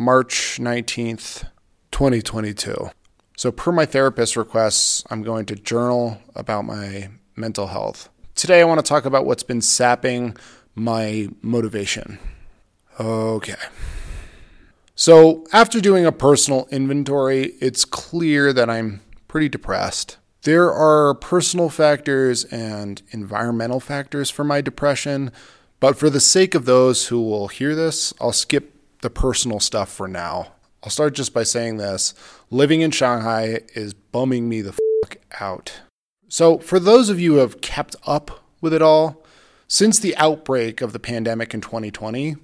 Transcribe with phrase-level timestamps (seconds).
[0.00, 1.44] March 19th,
[1.90, 2.90] 2022.
[3.36, 8.08] So, per my therapist's requests, I'm going to journal about my mental health.
[8.34, 10.38] Today, I want to talk about what's been sapping
[10.74, 12.18] my motivation.
[12.98, 13.56] Okay.
[14.94, 20.16] So, after doing a personal inventory, it's clear that I'm pretty depressed.
[20.44, 25.30] There are personal factors and environmental factors for my depression,
[25.78, 29.92] but for the sake of those who will hear this, I'll skip the personal stuff
[29.92, 30.52] for now.
[30.82, 32.14] I'll start just by saying this
[32.50, 35.80] living in Shanghai is bumming me the fuck out.
[36.28, 39.24] So, for those of you who have kept up with it all,
[39.66, 42.36] since the outbreak of the pandemic in 2020,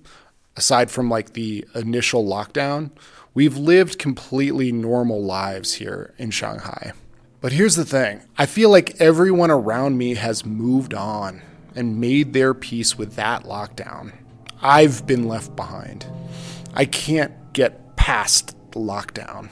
[0.57, 2.91] aside from like the initial lockdown,
[3.34, 6.93] we've lived completely normal lives here in Shanghai.
[7.41, 11.43] But here's the thing I feel like everyone around me has moved on
[11.75, 14.12] and made their peace with that lockdown.
[14.62, 16.07] I've been left behind.
[16.79, 19.49] I can't get past the lockdown.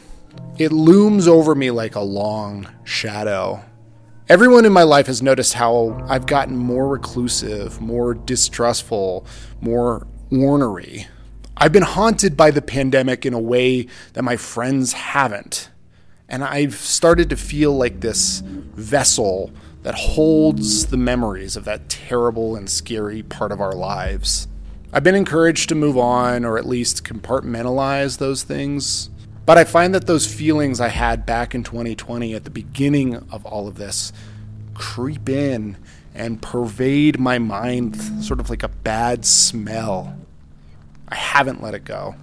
[0.59, 3.65] It looms over me like a long shadow.
[4.29, 9.27] Everyone in my life has noticed how I've gotten more reclusive, more distrustful,
[9.63, 11.07] more ornery.
[11.57, 15.71] I've been haunted by the pandemic in a way that my friends haven't.
[16.29, 19.51] And I've started to feel like this vessel
[19.83, 24.47] that holds the memories of that terrible and scary part of our lives.
[24.95, 29.11] I've been encouraged to move on or at least compartmentalize those things.
[29.45, 33.45] But I find that those feelings I had back in 2020 at the beginning of
[33.45, 34.13] all of this
[34.73, 35.77] creep in
[36.15, 40.17] and pervade my mind sort of like a bad smell.
[41.09, 42.15] I haven't let it go.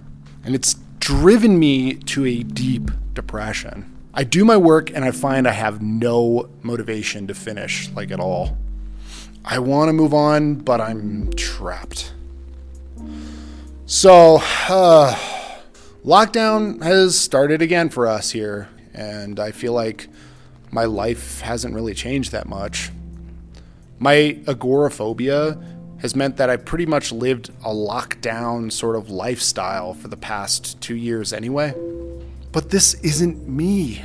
[0.42, 3.94] And it's driven me to a deep depression.
[4.14, 8.18] I do my work and I find I have no motivation to finish, like at
[8.18, 8.56] all.
[9.44, 12.14] I want to move on, but I'm trapped.
[13.84, 15.14] So, uh,
[16.04, 20.08] lockdown has started again for us here, and I feel like
[20.70, 22.90] my life hasn't really changed that much.
[23.98, 25.58] My agoraphobia
[26.00, 30.80] has meant that I've pretty much lived a lockdown sort of lifestyle for the past
[30.80, 31.74] two years anyway.
[32.52, 34.04] But this isn't me.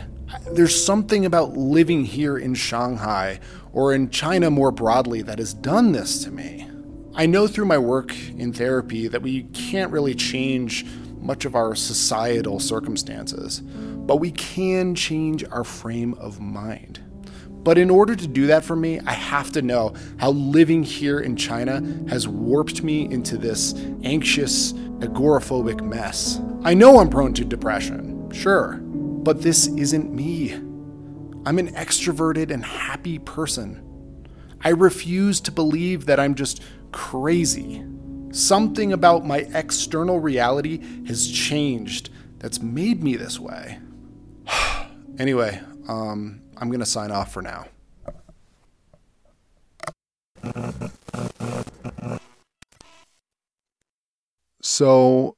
[0.51, 3.39] There's something about living here in Shanghai
[3.73, 6.66] or in China more broadly that has done this to me.
[7.17, 10.85] I know through my work in therapy that we can't really change
[11.19, 17.00] much of our societal circumstances, but we can change our frame of mind.
[17.50, 21.19] But in order to do that for me, I have to know how living here
[21.19, 23.73] in China has warped me into this
[24.03, 26.39] anxious, agoraphobic mess.
[26.63, 28.29] I know I'm prone to depression.
[28.31, 28.73] Sure.
[28.77, 30.53] But this isn't me.
[31.47, 33.83] I'm an extroverted and happy person.
[34.61, 36.61] I refuse to believe that I'm just
[36.91, 37.83] crazy.
[38.31, 42.09] Something about my external reality has changed
[42.39, 43.79] that's made me this way.
[45.19, 47.65] anyway, um, I'm going to sign off for now.
[54.61, 55.35] So,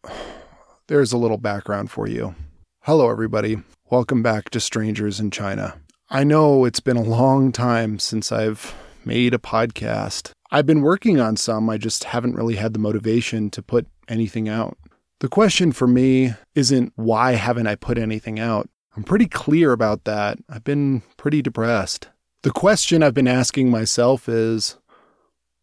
[0.88, 2.36] there's a little background for you.
[2.82, 3.62] Hello, everybody.
[3.90, 5.80] Welcome back to Strangers in China.
[6.10, 8.74] I know it's been a long time since I've
[9.10, 10.30] made a podcast.
[10.52, 14.48] I've been working on some, I just haven't really had the motivation to put anything
[14.48, 14.78] out.
[15.20, 18.70] The question for me isn't why haven't I put anything out?
[18.96, 20.38] I'm pretty clear about that.
[20.48, 22.10] I've been pretty depressed.
[22.44, 24.78] The question I've been asking myself is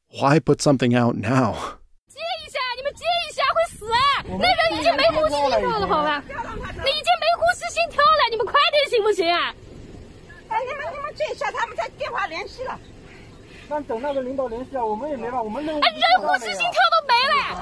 [0.08, 1.78] why put something out now?
[13.68, 17.40] 但等那个领导联系啊，我们也没了，我们任务、啊、人务是心跳都没了。
[17.42, 17.56] 啊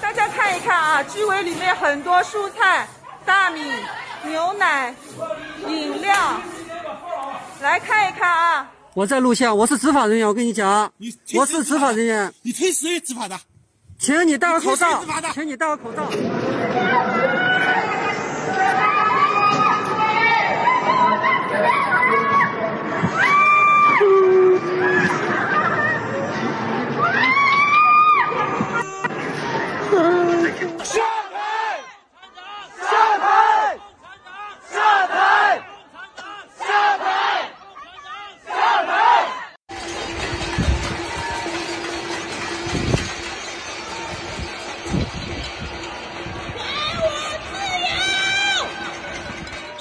[0.00, 2.86] 大家看一看啊，居委里面很多蔬菜、
[3.24, 3.60] 大米、
[4.24, 4.94] 牛奶、
[5.66, 6.40] 饮料，
[7.60, 8.70] 来看一看啊。
[8.92, 10.92] 我在录像，我是执法人员，我跟你讲，
[11.34, 13.38] 我是执法人员，你推谁执法的？
[14.04, 15.02] 请你戴个口罩，
[15.32, 16.06] 请你戴个口罩。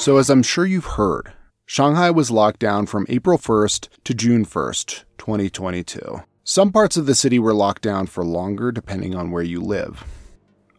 [0.03, 1.31] So, as I'm sure you've heard,
[1.65, 6.23] Shanghai was locked down from April 1st to June 1st, 2022.
[6.43, 10.03] Some parts of the city were locked down for longer depending on where you live.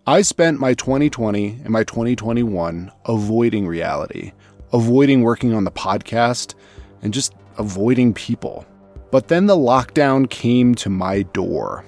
[0.07, 4.33] I spent my 2020 and my 2021 avoiding reality,
[4.75, 6.55] avoiding working on the podcast,
[7.01, 8.67] and just avoiding people.
[9.11, 11.83] But then the lockdown came to my door.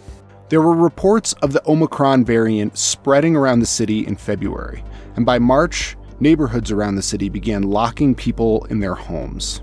[0.48, 4.82] There were reports of the Omicron variant spreading around the city in February,
[5.16, 9.60] and by March, neighborhoods around the city began locking people in their homes.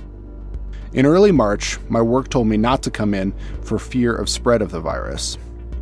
[0.94, 4.62] In early March, my work told me not to come in for fear of spread
[4.62, 5.38] of the virus.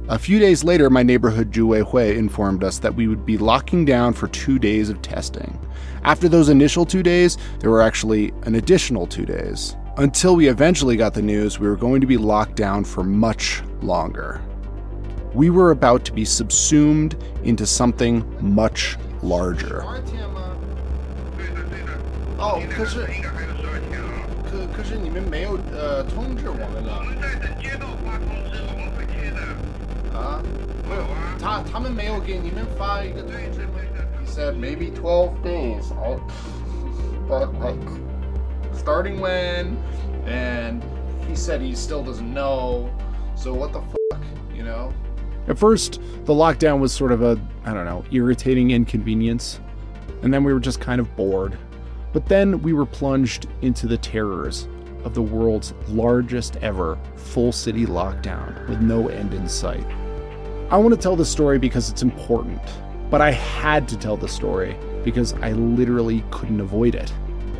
[0.07, 3.85] A few days later, my neighborhood Juwei Hui informed us that we would be locking
[3.85, 5.59] down for two days of testing.
[6.03, 9.75] After those initial two days, there were actually an additional two days.
[9.97, 13.61] Until we eventually got the news we were going to be locked down for much
[13.81, 14.41] longer.
[15.33, 19.83] We were about to be subsumed into something much larger.
[22.40, 23.06] 哦，可是，
[24.44, 26.98] 可可是你们没有呃通知我们了。
[27.00, 29.40] 我们在等接到发通知，我们会贴的。
[30.16, 30.42] 啊，
[30.88, 33.80] 没有啊，他他们没有给你们发一个通知吗？
[34.22, 35.92] He said maybe twelve days.
[35.92, 36.20] I'll,
[37.28, 37.80] but like,
[38.74, 39.76] starting when?
[40.26, 40.82] And
[41.28, 42.90] he said he still doesn't know.
[43.36, 44.20] So what the fuck,
[44.54, 44.92] you know?
[45.48, 49.60] At first, the lockdown was sort of a, I don't know, irritating inconvenience.
[50.22, 51.56] And then we were just kind of bored.
[52.13, 54.67] But then we were plunged into the terrors
[55.03, 59.85] of the world's largest ever full city lockdown with no end in sight.
[60.69, 62.61] I want to tell this story because it's important,
[63.09, 67.11] but I had to tell the story because I literally couldn't avoid it.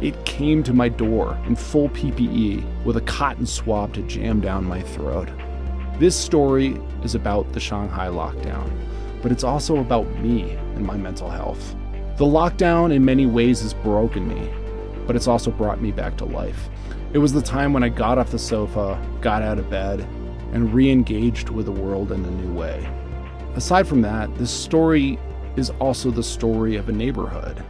[0.02, 4.66] It came to my door in full PPE with a cotton swab to jam down
[4.66, 5.30] my throat.
[6.00, 8.72] This story is about the Shanghai lockdown,
[9.22, 11.76] but it's also about me and my mental health.
[12.22, 14.48] The lockdown, in many ways, has broken me,
[15.08, 16.70] but it's also brought me back to life.
[17.14, 20.02] It was the time when I got off the sofa, got out of bed,
[20.54, 22.88] and re engaged with the world in a new way.
[23.56, 25.18] Aside from that, this story
[25.56, 27.64] is also the story of a neighborhood,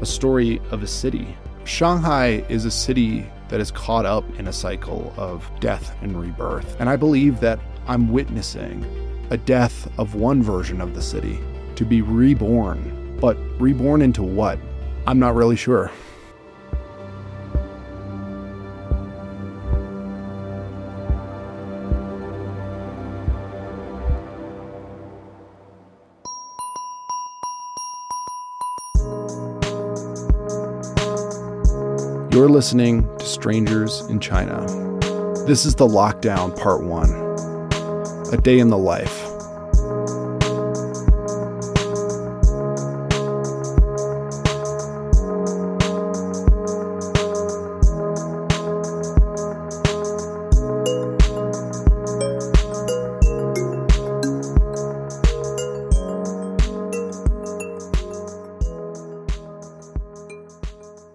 [0.00, 1.36] a story of a city.
[1.64, 6.74] Shanghai is a city that is caught up in a cycle of death and rebirth.
[6.80, 8.82] And I believe that I'm witnessing
[9.28, 11.38] a death of one version of the city
[11.74, 14.58] to be reborn but reborn into what?
[15.06, 15.90] I'm not really sure.
[32.32, 34.64] You're listening to Strangers in China.
[35.46, 39.29] This is the Lockdown Part 1 A Day in the Life.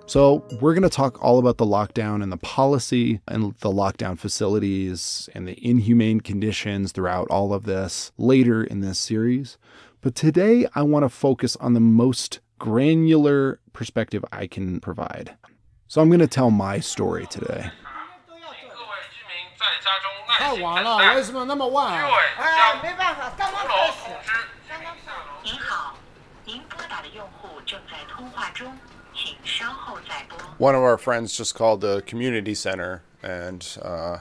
[0.06, 4.18] So, we're going to talk all about the lockdown and the policy and the lockdown
[4.18, 9.56] facilities and the inhumane conditions throughout all of this later in this series.
[10.00, 15.36] But today, I want to focus on the most granular perspective I can provide.
[15.86, 17.70] So, I'm going to tell my story today.
[20.26, 21.92] 太晚了，为什么那么晚？
[21.92, 24.10] 哎，没办法，刚刚开始。
[25.44, 25.94] 您好，
[26.44, 28.72] 您拨打的用户正在通话中。
[30.57, 34.19] one of our friends just called the community center and uh,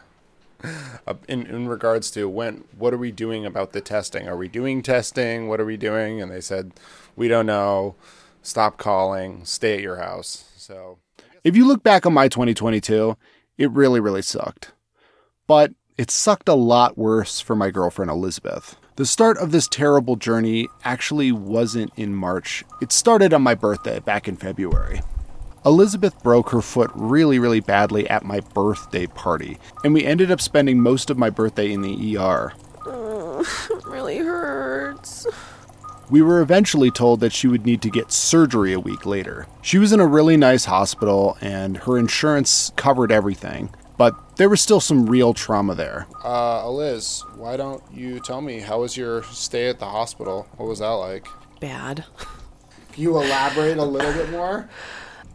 [1.29, 4.29] in in regards to when what are we doing about the testing?
[4.29, 5.49] Are we doing testing?
[5.49, 6.21] What are we doing?
[6.21, 6.73] And they said
[7.17, 7.95] we don't know.
[8.43, 9.45] Stop calling.
[9.45, 10.51] Stay at your house.
[10.57, 10.99] So
[11.43, 13.17] if you look back on my 2022,
[13.59, 14.73] it really really sucked.
[15.47, 18.77] But it sucked a lot worse for my girlfriend Elizabeth.
[18.97, 22.65] The start of this terrible journey actually wasn't in March.
[22.81, 25.01] It started on my birthday back in February.
[25.67, 30.41] Elizabeth broke her foot really, really badly at my birthday party, and we ended up
[30.41, 32.53] spending most of my birthday in the ER.
[32.87, 35.27] it really hurts.
[36.11, 39.47] We were eventually told that she would need to get surgery a week later.
[39.63, 44.61] She was in a really nice hospital, and her insurance covered everything, but there was
[44.61, 46.07] still some real trauma there.
[46.23, 50.47] Uh, Liz, why don't you tell me how was your stay at the hospital?
[50.57, 51.27] What was that like?
[51.59, 52.05] Bad.
[52.93, 54.69] Can you elaborate a little bit more?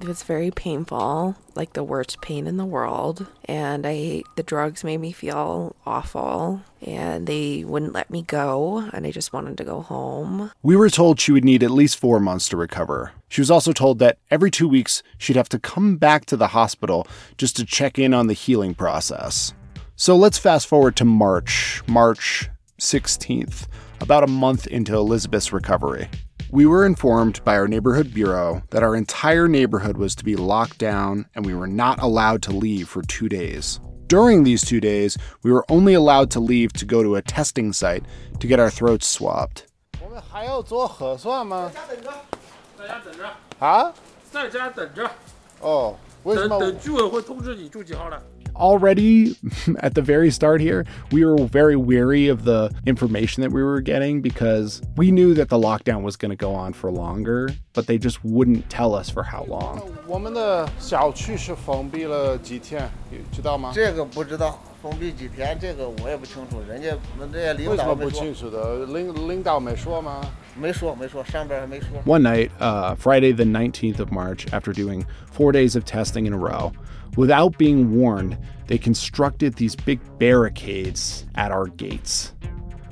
[0.01, 3.27] It was very painful, like the worst pain in the world.
[3.45, 9.05] And I, the drugs made me feel awful, and they wouldn't let me go, and
[9.05, 10.51] I just wanted to go home.
[10.63, 13.11] We were told she would need at least four months to recover.
[13.27, 16.47] She was also told that every two weeks she'd have to come back to the
[16.47, 17.05] hospital
[17.37, 19.53] just to check in on the healing process.
[19.97, 23.67] So let's fast forward to March, March 16th,
[23.99, 26.07] about a month into Elizabeth's recovery.
[26.50, 30.78] We were informed by our neighborhood bureau that our entire neighborhood was to be locked
[30.78, 33.80] down and we were not allowed to leave for two days.
[34.06, 37.72] During these two days, we were only allowed to leave to go to a testing
[37.72, 38.04] site
[38.38, 39.64] to get our throats swabbed.
[40.00, 41.72] 我们还要做核酸吗？
[42.78, 43.92] 大家等着啊？
[44.30, 45.10] 在家等着。
[45.60, 46.60] 哦，为什么？
[46.60, 48.22] 等等居委会通知你住几号了。
[48.58, 49.36] already
[49.80, 53.80] at the very start here, we were very weary of the information that we were
[53.80, 57.86] getting because we knew that the lockdown was going to go on for longer, but
[57.86, 59.82] they just wouldn't tell us for how long.
[60.06, 62.88] 我们的小区是封闭了几天，
[63.32, 63.72] 知道吗？
[63.74, 66.60] 这个不知道， 封闭几天，这个我也不清楚。
[66.68, 66.88] 人家
[67.18, 68.84] 那些领为什么不导没说，清楚的？
[68.86, 70.20] 领领导没说吗？
[70.60, 71.88] 没说没说，上边还没说。
[72.04, 76.32] One night, uh, Friday the 19th of March, after doing four days of testing in
[76.32, 76.72] a row,
[77.16, 78.36] without being warned,
[78.66, 82.32] they constructed these big barricades at our gates.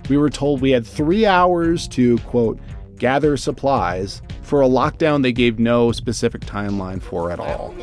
[0.08, 2.58] We were told we had three hours to, quote,
[2.98, 7.74] gather supplies for a lockdown they gave no specific timeline for at all.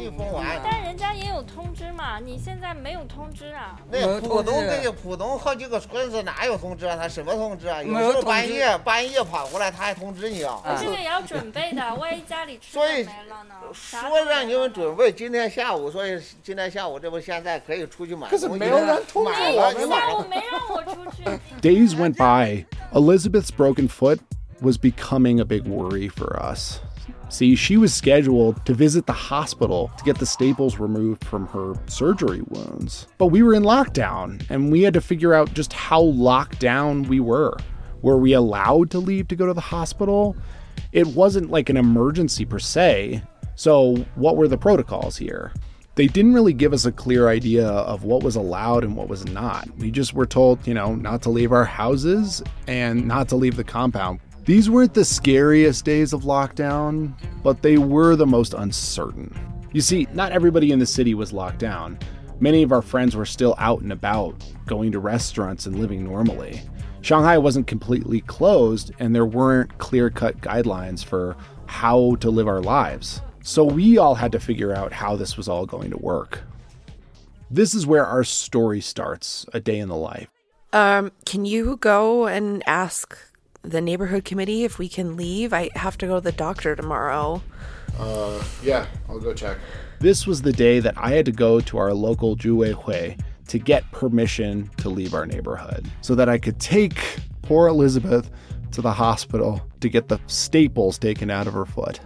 [1.34, 3.76] 有通知嘛，你现在没有通知啊？
[3.90, 6.96] 那浦东那个浦东好几个村子哪有通知啊？
[6.96, 7.82] 他什么通知啊？
[7.82, 10.60] 有时候半夜半夜跑过来，他还通知你啊。
[10.80, 13.54] 这个也要准备的， 万一家里吃所以的没了呢？
[13.72, 21.24] 说让你们准备今天下午，所以今天下午这不现在可以出去买东西没有人通知买了你晚上下午没让我出去。
[21.60, 22.64] Days went by.
[22.92, 24.20] Elizabeth's broken foot
[24.60, 26.78] was becoming a big worry for us.
[27.34, 31.74] See, she was scheduled to visit the hospital to get the staples removed from her
[31.88, 33.08] surgery wounds.
[33.18, 37.02] But we were in lockdown, and we had to figure out just how locked down
[37.02, 37.56] we were.
[38.02, 40.36] Were we allowed to leave to go to the hospital?
[40.92, 43.20] It wasn't like an emergency per se.
[43.56, 45.52] So, what were the protocols here?
[45.96, 49.24] They didn't really give us a clear idea of what was allowed and what was
[49.24, 49.68] not.
[49.78, 53.56] We just were told, you know, not to leave our houses and not to leave
[53.56, 54.20] the compound.
[54.44, 59.34] These weren't the scariest days of lockdown, but they were the most uncertain.
[59.72, 61.98] You see, not everybody in the city was locked down.
[62.40, 64.34] Many of our friends were still out and about,
[64.66, 66.60] going to restaurants and living normally.
[67.00, 72.60] Shanghai wasn't completely closed, and there weren't clear cut guidelines for how to live our
[72.60, 73.22] lives.
[73.42, 76.42] So we all had to figure out how this was all going to work.
[77.50, 80.28] This is where our story starts a day in the life.
[80.74, 83.16] Um, can you go and ask
[83.64, 85.52] the neighborhood committee if we can leave?
[85.52, 87.42] I have to go to the doctor tomorrow.
[87.98, 89.58] Uh, yeah, I'll go check.
[90.00, 93.16] This was the day that I had to go to our local Juwei Hui
[93.48, 98.30] to get permission to leave our neighborhood so that I could take poor Elizabeth
[98.72, 102.00] to the hospital to get the staples taken out of her foot.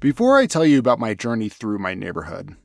[0.00, 2.56] Before I tell you about my journey through my neighborhood,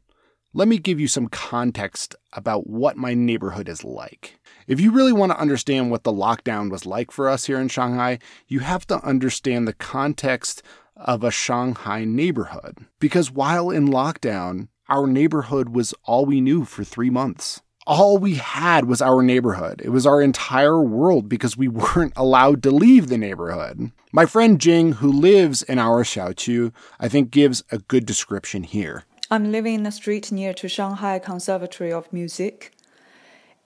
[0.54, 4.37] let me give you some context about what my neighborhood is like.
[4.68, 7.70] If you really want to understand what the lockdown was like for us here in
[7.70, 8.20] Shanghai,
[8.50, 10.62] you have to understand the context
[10.98, 12.80] of a Shanghai neighborhood.
[13.00, 17.62] Because while in lockdown, our neighborhood was all we knew for three months.
[17.86, 19.82] All we had was our neighborhood.
[19.86, 23.92] It was our entire world because we weren't allowed to leave the neighborhood.
[24.12, 29.06] My friend Jing, who lives in our Xiaoqu, I think gives a good description here.
[29.32, 32.74] I'm living in a street near to Shanghai Conservatory of Music.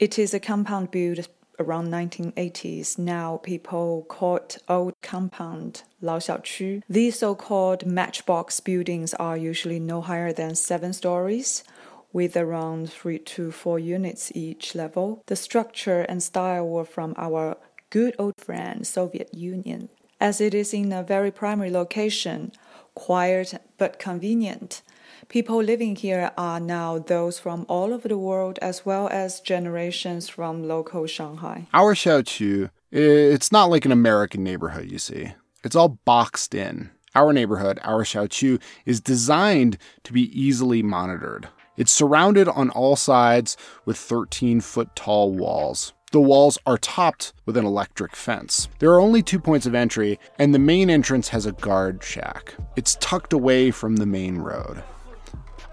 [0.01, 1.27] It is a compound built
[1.59, 2.97] around 1980s.
[2.97, 6.81] Now people call it old compound Lao Xiaoqu.
[6.89, 11.63] These so-called matchbox buildings are usually no higher than seven stories
[12.11, 15.21] with around 3 to 4 units each level.
[15.27, 17.57] The structure and style were from our
[17.91, 19.89] good old friend Soviet Union.
[20.19, 22.53] As it is in a very primary location,
[22.95, 24.81] quiet but convenient,
[25.29, 30.27] People living here are now those from all over the world as well as generations
[30.27, 31.67] from local Shanghai.
[31.73, 35.33] Our Xiaoqu, it's not like an American neighborhood, you see.
[35.63, 36.89] It's all boxed in.
[37.13, 41.49] Our neighborhood, our Xiaoqu, is designed to be easily monitored.
[41.77, 45.93] It's surrounded on all sides with 13 foot tall walls.
[46.11, 48.67] The walls are topped with an electric fence.
[48.79, 52.53] There are only two points of entry, and the main entrance has a guard shack.
[52.75, 54.83] It's tucked away from the main road.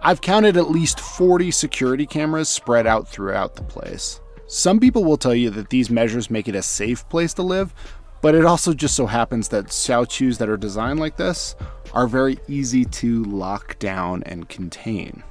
[0.01, 4.21] I've counted at least 40 security cameras spread out throughout the place.
[4.47, 7.75] Some people will tell you that these measures make it a safe place to live,
[8.23, 11.57] but it also just so happens that xiaoqus that are designed like this
[11.93, 15.23] are very easy to lock down and contain.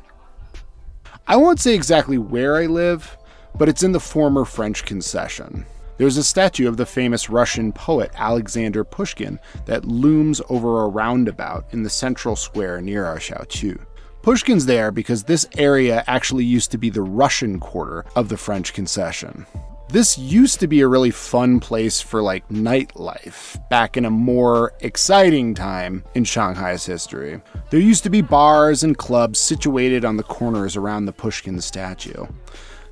[1.28, 3.18] I won't say exactly where I live,
[3.56, 5.66] but it's in the former French concession.
[5.98, 11.66] There's a statue of the famous Russian poet Alexander Pushkin that looms over a roundabout
[11.72, 13.80] in the central square near our Xiaoqu.
[14.22, 18.74] Pushkin's there because this area actually used to be the Russian quarter of the French
[18.74, 19.46] concession.
[19.90, 24.74] This used to be a really fun place for like nightlife back in a more
[24.82, 27.42] exciting time in Shanghai's history.
[27.70, 32.26] There used to be bars and clubs situated on the corners around the Pushkin statue.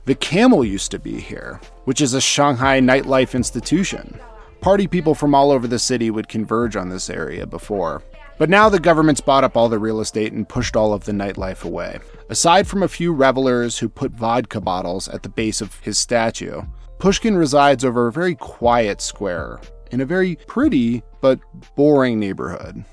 [0.05, 4.17] The Camel used to be here, which is a Shanghai nightlife institution.
[4.61, 8.03] Party people from all over the city would converge on this area before.
[8.37, 11.13] But now the government's bought up all the real estate and pushed all of the
[11.13, 11.99] nightlife away.
[12.29, 16.63] Aside from a few revelers who put vodka bottles at the base of his statue,
[16.99, 19.59] Pushkin resides over a very quiet square
[19.91, 21.39] in a very pretty but
[21.75, 22.83] boring neighborhood.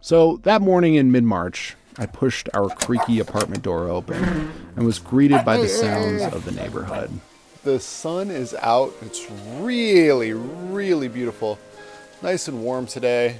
[0.00, 4.98] So that morning in mid March, I pushed our creaky apartment door open and was
[4.98, 7.10] greeted by the sounds of the neighborhood.
[7.64, 8.92] The sun is out.
[9.02, 11.58] It's really, really beautiful.
[12.22, 13.38] Nice and warm today.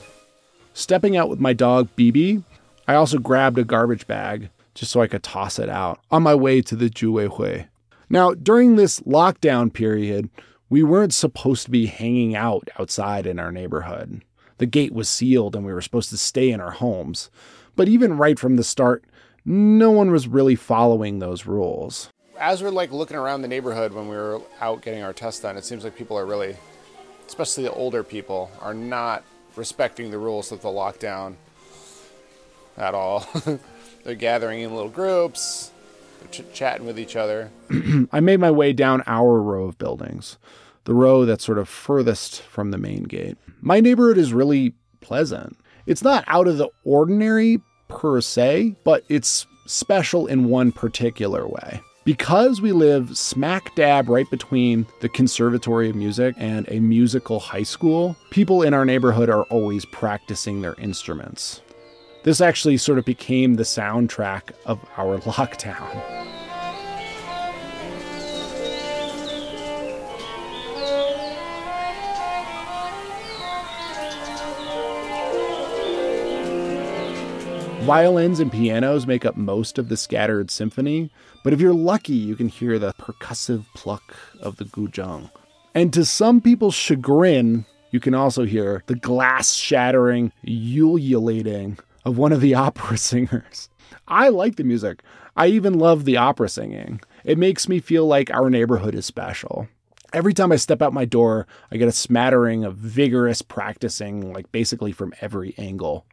[0.75, 2.43] Stepping out with my dog, BB,
[2.89, 6.35] I also grabbed a garbage bag just so I could toss it out on my
[6.35, 7.69] way to the Juweihui.
[8.09, 10.31] Now, during this lockdown period,
[10.71, 14.23] we weren't supposed to be hanging out outside in our neighborhood.
[14.59, 17.31] The gate was sealed and we were supposed to stay in our homes.
[17.77, 19.05] But even right from the start,
[19.45, 22.09] no one was really following those rules.
[22.39, 25.57] As we're like looking around the neighborhood when we were out getting our test done,
[25.57, 26.57] it seems like people are really,
[27.27, 29.25] especially the older people, are not
[29.57, 31.35] respecting the rules of the lockdown
[32.77, 33.27] at all.
[34.05, 35.71] they're gathering in little groups,
[36.21, 37.51] they're ch- chatting with each other.
[38.13, 40.39] I made my way down our row of buildings,
[40.85, 43.37] the row that's sort of furthest from the main gate.
[43.61, 45.57] My neighborhood is really pleasant.
[45.87, 51.81] It's not out of the ordinary per se, but it's special in one particular way.
[52.05, 57.63] Because we live smack dab right between the Conservatory of Music and a musical high
[57.63, 61.61] school, people in our neighborhood are always practicing their instruments.
[62.25, 66.23] This actually sort of became the soundtrack of our lockdown.
[77.83, 81.11] Violins and pianos make up most of the scattered symphony,
[81.43, 85.31] but if you're lucky, you can hear the percussive pluck of the guzheng.
[85.75, 92.33] And to some people's chagrin, you can also hear the glass shattering ululating of one
[92.33, 93.69] of the opera singers.
[94.09, 95.03] I like the music.
[95.37, 97.01] I even love the opera singing.
[97.25, 99.69] It makes me feel like our neighborhood is special.
[100.13, 104.53] Every time I step out my door, I get a smattering of vigorous practicing, like
[104.53, 106.05] basically from every angle.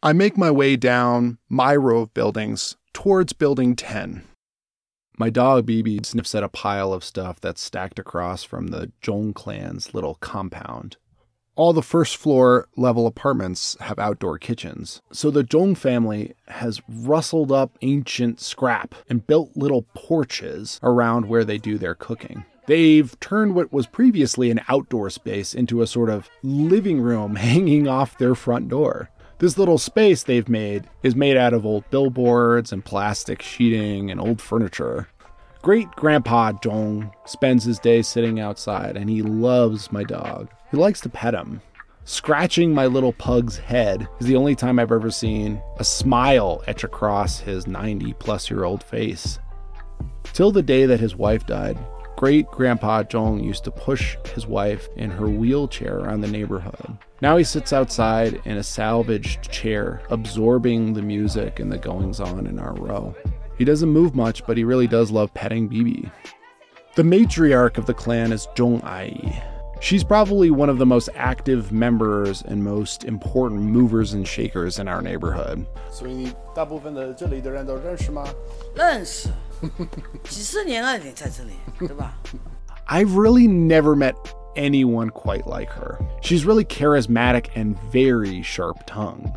[0.00, 4.27] I make my way down my row of buildings towards building 10.
[5.20, 9.34] My dog BB sniffs at a pile of stuff that's stacked across from the Zhong
[9.34, 10.96] clan's little compound.
[11.56, 17.50] All the first floor level apartments have outdoor kitchens, so the Zhong family has rustled
[17.50, 22.44] up ancient scrap and built little porches around where they do their cooking.
[22.66, 27.88] They've turned what was previously an outdoor space into a sort of living room hanging
[27.88, 29.10] off their front door.
[29.38, 34.20] This little space they've made is made out of old billboards and plastic sheeting and
[34.20, 35.06] old furniture.
[35.62, 40.48] Great Grandpa Zhong spends his day sitting outside and he loves my dog.
[40.72, 41.62] He likes to pet him.
[42.04, 46.82] Scratching my little pug's head is the only time I've ever seen a smile etch
[46.82, 49.38] across his 90 plus year old face.
[50.32, 51.78] Till the day that his wife died,
[52.18, 56.98] great grandpa Zhong used to push his wife in her wheelchair around the neighborhood.
[57.22, 62.48] Now he sits outside in a salvaged chair, absorbing the music and the goings on
[62.48, 63.14] in our row.
[63.56, 66.10] He doesn't move much, but he really does love petting BB.
[66.96, 69.40] The matriarch of the clan is Zhong Ai.
[69.80, 74.88] She's probably one of the most active members and most important movers and shakers in
[74.88, 75.64] our neighborhood.
[75.92, 78.24] 所以大部分的这里的人都认识吗？
[78.74, 79.28] 认识。
[80.24, 82.16] 几十年了，你在这里，对吧
[82.88, 84.14] ？I've really never met
[84.56, 85.98] anyone quite like her.
[86.22, 89.32] She's really charismatic and very sharp tongued.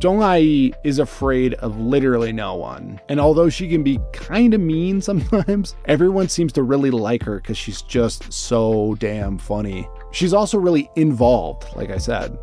[0.00, 4.60] Zhong Ai is afraid of literally no one, and although she can be kind of
[4.60, 9.88] mean sometimes, everyone seems to really like her because she's just so damn funny.
[10.10, 12.36] She's also really involved, like I said,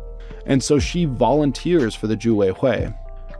[0.46, 2.90] and so she volunteers for the Juwei Hui,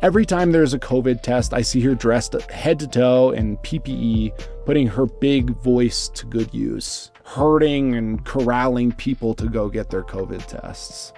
[0.02, 4.32] Every time there's a COVID test, I see her dressed head to toe in PPE,
[4.66, 10.02] putting her big voice to good use, herding and corralling people to go get their
[10.02, 11.12] COVID tests.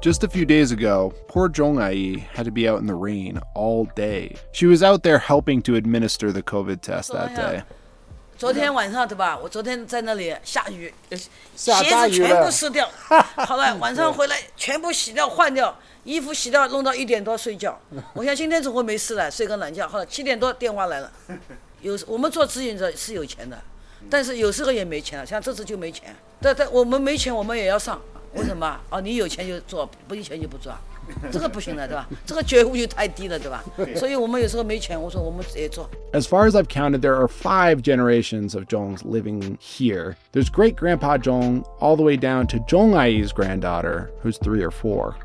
[0.00, 3.40] Just a few days ago, poor Zhong Ai had to be out in the rain
[3.56, 4.36] all day.
[4.52, 7.64] She was out there helping to administer the COVID test that day.
[8.36, 9.36] 昨天晚上对吧？
[9.36, 10.94] 我昨天在那里下雨，
[11.56, 12.88] 鞋子全部湿掉。
[13.34, 15.76] 好了，晚上回来全部洗掉换掉。
[16.08, 17.78] 衣服洗掉，弄到一点多睡觉。
[18.14, 19.86] 我想今天总会没事了，睡个懒觉。
[19.86, 21.12] 后来七点多电话来了，
[21.82, 23.62] 有我们做志愿者是有钱的，
[24.08, 26.16] 但是有时候也没钱了，像这次就没钱。
[26.40, 28.00] 但但我们没钱，我们也要上。
[28.32, 28.80] 为什么？
[28.88, 30.72] 哦，你有钱就做，不有钱就不做，
[31.30, 32.08] 这个不行的，对吧？
[32.24, 33.62] 这个觉悟就太低了，对吧？
[33.94, 35.90] 所以我们有时候没钱，我说我们也做。
[36.14, 40.16] As far as I've counted, there are five generations of Zhongs living here.
[40.32, 44.70] There's great grandpa Zhong all the way down to Zhong Ai's granddaughter, who's three or
[44.70, 45.16] four.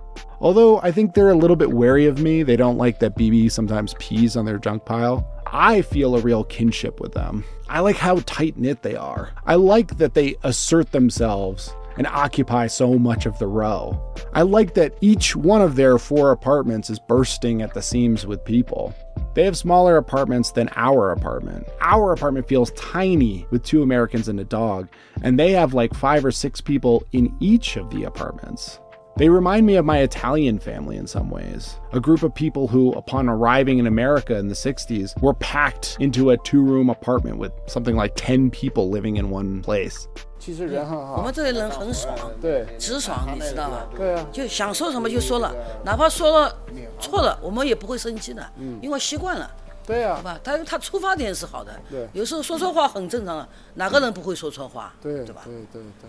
[0.44, 3.50] Although I think they're a little bit wary of me, they don't like that BB
[3.50, 5.26] sometimes pees on their junk pile.
[5.48, 7.46] I feel a real kinship with them.
[7.70, 9.32] I like how tight knit they are.
[9.46, 13.98] I like that they assert themselves and occupy so much of the row.
[14.34, 18.44] I like that each one of their four apartments is bursting at the seams with
[18.44, 18.94] people.
[19.36, 21.68] They have smaller apartments than our apartment.
[21.80, 24.90] Our apartment feels tiny with two Americans and a dog,
[25.22, 28.80] and they have like five or six people in each of the apartments.
[29.17, 31.81] They remind me of my Italian family in some ways.
[31.91, 36.31] A group of people who, upon arriving in America in the 60s, were packed into
[36.31, 40.07] a two room apartment with something like 10 people living in one place.
[40.39, 41.17] 其实人很好。
[41.17, 43.89] 我们这里人很爽，对，直爽，你知道吧？
[43.97, 45.53] 对啊，就想说什么就说了，
[45.85, 46.57] 哪怕说了
[47.01, 48.49] 错了，我们也不会生气的，
[48.81, 49.51] 因为习惯了。
[49.85, 50.39] 对呀、对吧？
[50.45, 54.95] 他他出发点是好的，对有时候说错话很正常的，哪个人不会说错话？
[55.03, 55.43] 对对吧？
[55.45, 56.09] 对对对。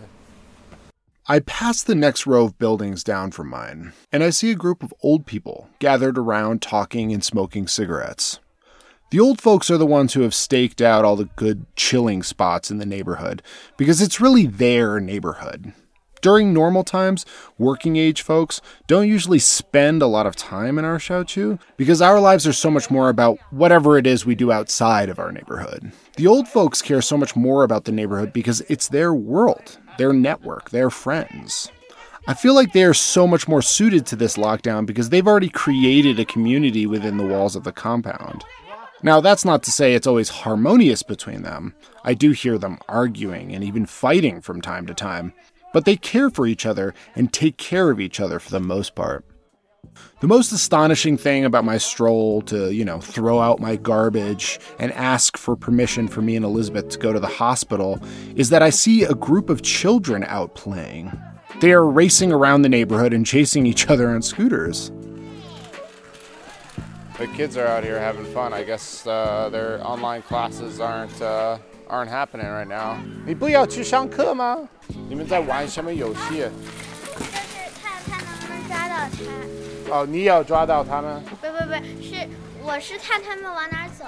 [1.27, 4.83] I pass the next row of buildings down from mine, and I see a group
[4.83, 8.41] of old people gathered around talking and smoking cigarettes.
[9.11, 12.71] The old folks are the ones who have staked out all the good chilling spots
[12.71, 13.41] in the neighborhood
[13.79, 15.73] because it's really their neighborhood.
[16.21, 17.25] During normal times,
[17.57, 22.21] working age folks don't usually spend a lot of time in our Xiaoqu because our
[22.21, 25.93] lives are so much more about whatever it is we do outside of our neighborhood.
[26.17, 30.13] The old folks care so much more about the neighborhood because it's their world, their
[30.13, 31.71] network, their friends.
[32.27, 35.51] I feel like they are so much more suited to this lockdown because they've already
[35.51, 38.45] created a community within the walls of the compound.
[39.03, 41.75] Now, that's not to say it's always harmonious between them.
[42.03, 45.35] I do hear them arguing and even fighting from time to time,
[45.75, 48.95] but they care for each other and take care of each other for the most
[48.95, 49.27] part.
[50.22, 54.92] The most astonishing thing about my stroll to, you know, throw out my garbage and
[54.92, 58.00] ask for permission for me and Elizabeth to go to the hospital
[58.36, 61.12] is that I see a group of children out playing.
[61.62, 64.92] They are racing around the neighborhood and chasing each other on scooters.
[67.18, 68.54] The kids are out here having fun.
[68.54, 71.58] I guess uh, their online classes aren't uh,
[71.89, 72.98] aren't happening right now.
[73.26, 74.58] 你不要去上课吗？
[75.10, 76.48] 你们在玩什么游戏？
[77.80, 79.62] 看看能不能抓到他。
[79.95, 81.23] 哦，你要抓到他们？
[81.41, 82.29] 不不不，是
[82.65, 84.05] 我是看他们往哪儿走。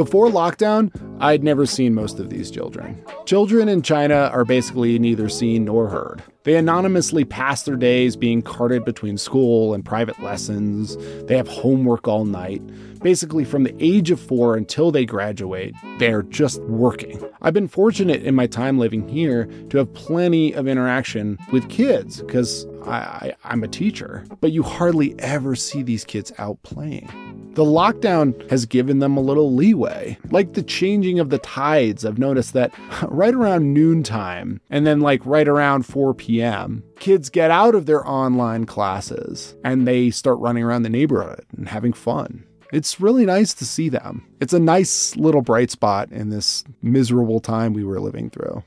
[0.00, 3.04] Before lockdown, I'd never seen most of these children.
[3.26, 6.22] Children in China are basically neither seen nor heard.
[6.44, 10.96] They anonymously pass their days being carted between school and private lessons.
[11.26, 12.62] They have homework all night.
[13.02, 17.22] Basically, from the age of four until they graduate, they're just working.
[17.42, 22.22] I've been fortunate in my time living here to have plenty of interaction with kids
[22.22, 27.29] because I, am a teacher, but you hardly ever see these kids out playing.
[27.54, 30.16] The lockdown has given them a little leeway.
[30.30, 32.72] Like the changing of the tides, I've noticed that
[33.08, 38.06] right around noontime and then like right around 4 p.m., kids get out of their
[38.06, 42.44] online classes and they start running around the neighborhood and having fun.
[42.72, 44.26] It's really nice to see them.
[44.40, 48.62] It's a nice little bright spot in this miserable time we were living through.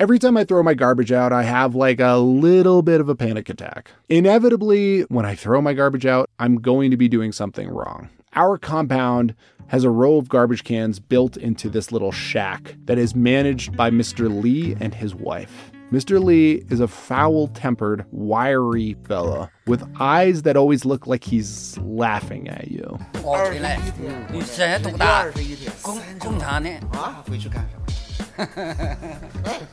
[0.00, 3.16] Every time I throw my garbage out, I have like a little bit of a
[3.16, 3.90] panic attack.
[4.08, 8.08] Inevitably, when I throw my garbage out, I'm going to be doing something wrong.
[8.34, 9.34] Our compound
[9.66, 13.90] has a row of garbage cans built into this little shack that is managed by
[13.90, 14.30] Mr.
[14.30, 15.72] Lee and his wife.
[15.90, 16.22] Mr.
[16.22, 22.46] Lee is a foul tempered, wiry fella with eyes that always look like he's laughing
[22.46, 22.96] at you.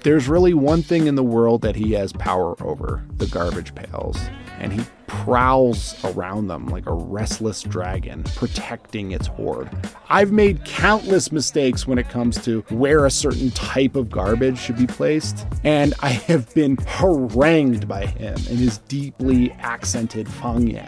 [0.03, 4.17] There's really one thing in the world that he has power over the garbage pails.
[4.59, 9.69] And he prowls around them like a restless dragon, protecting its hoard.
[10.09, 14.77] I've made countless mistakes when it comes to where a certain type of garbage should
[14.77, 20.87] be placed, and I have been harangued by him in his deeply accented Fang Yan.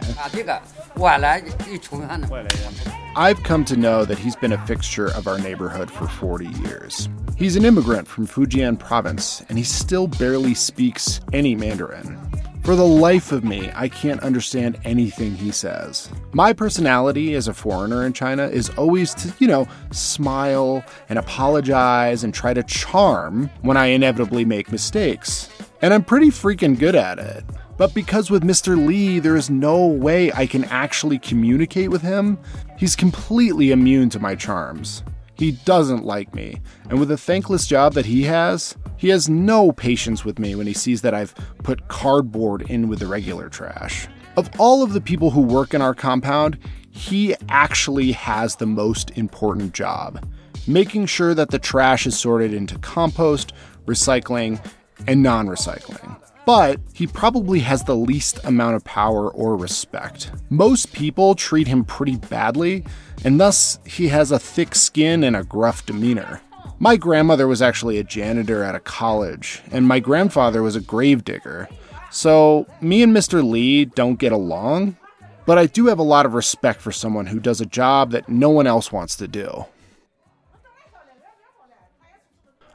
[3.16, 7.08] I've come to know that he's been a fixture of our neighborhood for 40 years.
[7.36, 12.27] He's an immigrant from Fujian province, and he still barely speaks any Mandarin.
[12.68, 16.10] For the life of me, I can't understand anything he says.
[16.34, 22.24] My personality as a foreigner in China is always to, you know, smile and apologize
[22.24, 25.48] and try to charm when I inevitably make mistakes.
[25.80, 27.42] And I'm pretty freaking good at it.
[27.78, 28.76] But because with Mr.
[28.76, 32.38] Lee, there is no way I can actually communicate with him,
[32.76, 35.04] he's completely immune to my charms.
[35.36, 39.72] He doesn't like me, and with the thankless job that he has, he has no
[39.72, 44.08] patience with me when he sees that I've put cardboard in with the regular trash.
[44.36, 46.58] Of all of the people who work in our compound,
[46.90, 50.24] he actually has the most important job
[50.66, 53.54] making sure that the trash is sorted into compost,
[53.86, 54.62] recycling,
[55.06, 56.16] and non recycling
[56.48, 60.30] but he probably has the least amount of power or respect.
[60.48, 62.86] Most people treat him pretty badly,
[63.22, 66.40] and thus he has a thick skin and a gruff demeanor.
[66.80, 71.68] My grandmother was actually a janitor at a college, and my grandfather was a gravedigger.
[72.10, 73.48] So, me and Mr.
[73.48, 74.96] Lee don't get along,
[75.44, 78.28] but I do have a lot of respect for someone who does a job that
[78.28, 79.66] no one else wants to do.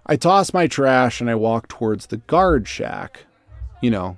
[0.05, 3.21] I toss my trash and I walk towards the guard shack,
[3.81, 4.17] you know,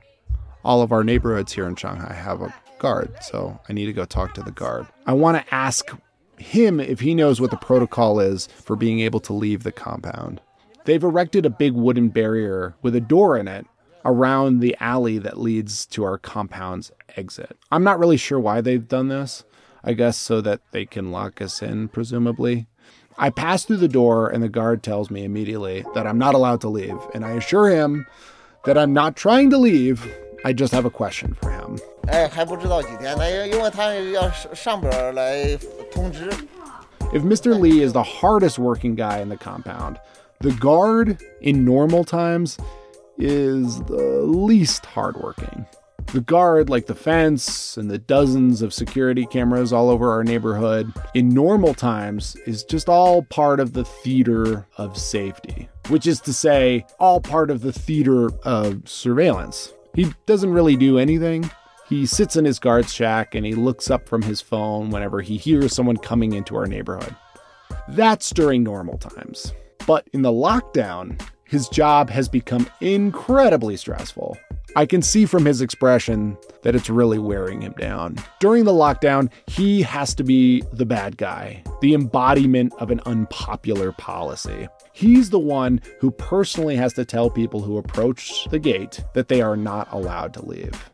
[0.63, 4.03] all of our neighborhoods here in Shanghai have a guard, so I need to go
[4.03, 4.87] talk to the guard.
[5.05, 5.91] I want to ask
[6.37, 10.41] him if he knows what the protocol is for being able to leave the compound.
[10.85, 13.65] They've erected a big wooden barrier with a door in it
[14.03, 17.57] around the alley that leads to our compound's exit.
[17.71, 19.43] I'm not really sure why they've done this.
[19.83, 22.65] I guess so that they can lock us in, presumably.
[23.17, 26.61] I pass through the door, and the guard tells me immediately that I'm not allowed
[26.61, 28.07] to leave, and I assure him
[28.65, 30.11] that I'm not trying to leave.
[30.43, 31.79] I just have a question for him.
[32.06, 35.56] 哎，还不知道几天呢，因为他要上上边来
[35.92, 36.30] 通知。
[37.12, 37.58] If Mr.
[37.58, 39.96] Lee is the hardest working guy in the compound,
[40.40, 42.56] the guard in normal times
[43.18, 45.66] is the least hardworking.
[46.12, 50.92] The guard, like the fence and the dozens of security cameras all over our neighborhood,
[51.14, 56.32] in normal times is just all part of the theater of safety, which is to
[56.32, 59.72] say, all part of the theater of surveillance.
[59.94, 61.48] He doesn't really do anything.
[61.87, 65.37] he sits in his guard's shack and he looks up from his phone whenever he
[65.37, 67.15] hears someone coming into our neighborhood.
[67.89, 69.53] That's during normal times.
[69.85, 74.35] But in the lockdown, his job has become incredibly stressful.
[74.75, 78.17] I can see from his expression that it's really wearing him down.
[78.39, 83.91] During the lockdown, he has to be the bad guy, the embodiment of an unpopular
[83.91, 84.67] policy.
[84.91, 89.41] He's the one who personally has to tell people who approach the gate that they
[89.41, 90.89] are not allowed to leave.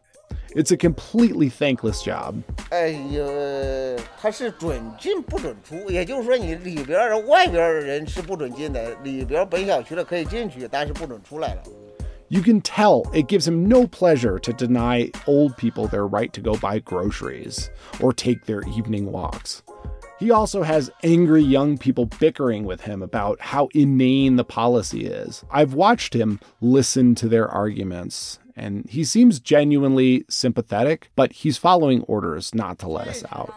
[0.55, 2.37] It's a completely thankless job.
[2.71, 11.63] 哎呦，他是准进不准出，也就是说你里边儿外边儿人是不准进的，里边儿本小区的可以进去，但是不准出来了。
[12.29, 16.41] You can tell it gives him no pleasure to deny old people their right to
[16.41, 17.69] go buy groceries
[18.01, 19.61] or take their evening walks.
[20.19, 25.45] He also has angry young people bickering with him about how inane the policy is.
[25.53, 32.04] I've watched him listen to their arguments, and he seems genuinely sympathetic, but he's following
[32.04, 33.54] orders not to let us out.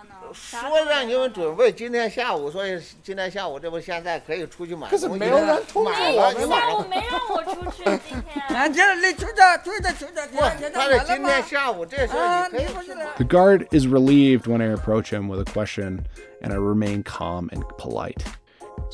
[13.18, 16.08] the guard is relieved when I approach him with a question,
[16.40, 18.24] and I remain calm and polite.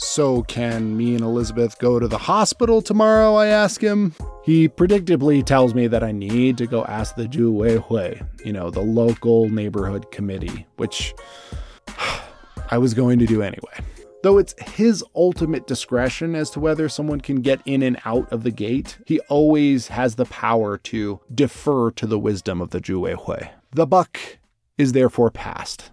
[0.03, 3.35] So, can me and Elizabeth go to the hospital tomorrow?
[3.35, 4.15] I ask him.
[4.43, 8.71] He predictably tells me that I need to go ask the Juwei Hui, you know,
[8.71, 11.15] the local neighborhood committee, which
[12.71, 13.75] I was going to do anyway.
[14.23, 18.43] Though it's his ultimate discretion as to whether someone can get in and out of
[18.43, 23.23] the gate, he always has the power to defer to the wisdom of the Juwei
[23.23, 23.51] Hui.
[23.73, 24.19] The buck
[24.79, 25.91] is therefore passed.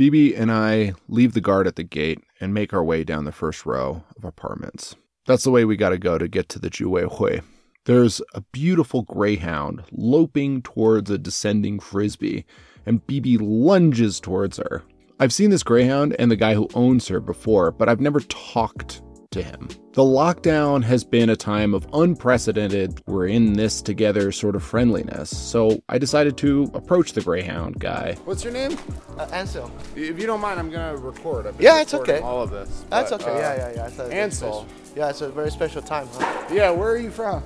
[0.00, 3.32] BB and I leave the guard at the gate and make our way down the
[3.32, 4.96] first row of apartments.
[5.26, 7.40] That's the way we got to go to get to the Juwei Hui.
[7.84, 12.46] There's a beautiful greyhound loping towards a descending frisbee,
[12.86, 14.82] and BB lunges towards her.
[15.18, 19.02] I've seen this greyhound and the guy who owns her before, but I've never talked
[19.30, 19.68] to him.
[19.92, 25.36] The lockdown has been a time of unprecedented, we're in this together sort of friendliness.
[25.36, 28.16] So I decided to approach the Greyhound guy.
[28.24, 28.76] What's your name?
[29.18, 29.70] Uh, Ansel.
[29.94, 31.46] If you don't mind, I'm gonna record.
[31.46, 32.18] I've been Yeah, it's okay.
[32.20, 32.84] All of this.
[32.90, 33.32] That's but, okay.
[33.32, 33.86] uh, yeah, yeah, yeah.
[33.86, 34.66] It's a very Ansel.
[34.96, 36.08] Yeah, it's a very special time.
[36.12, 36.44] Huh?
[36.52, 37.42] Yeah, where are you from?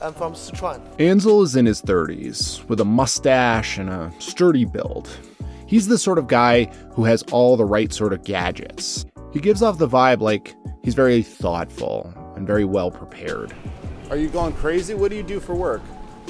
[0.00, 0.80] I'm from Sichuan.
[1.00, 5.08] Ansel is in his 30s with a mustache and a sturdy build.
[5.66, 9.04] He's the sort of guy who has all the right sort of gadgets.
[9.32, 13.54] He gives off the vibe like he's very thoughtful and very well prepared.
[14.10, 14.94] Are you going crazy?
[14.94, 15.82] What do you do for work?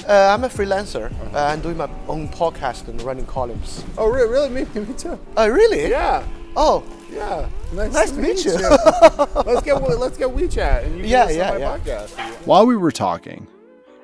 [0.07, 1.11] Uh, I'm a freelancer.
[1.33, 3.83] Uh, I'm doing my own podcast and running columns.
[3.97, 4.29] Oh, really?
[4.29, 4.49] Really?
[4.49, 5.19] Me, me too.
[5.37, 5.89] Oh, really?
[5.89, 6.25] Yeah.
[6.55, 7.47] Oh, Yeah.
[7.73, 8.53] Nice, Nice to to meet you.
[9.45, 11.77] let's get let's get WeChat and you can Yeah, listen yeah, to my yeah.
[11.77, 12.45] podcast.
[12.47, 13.47] While we were talking,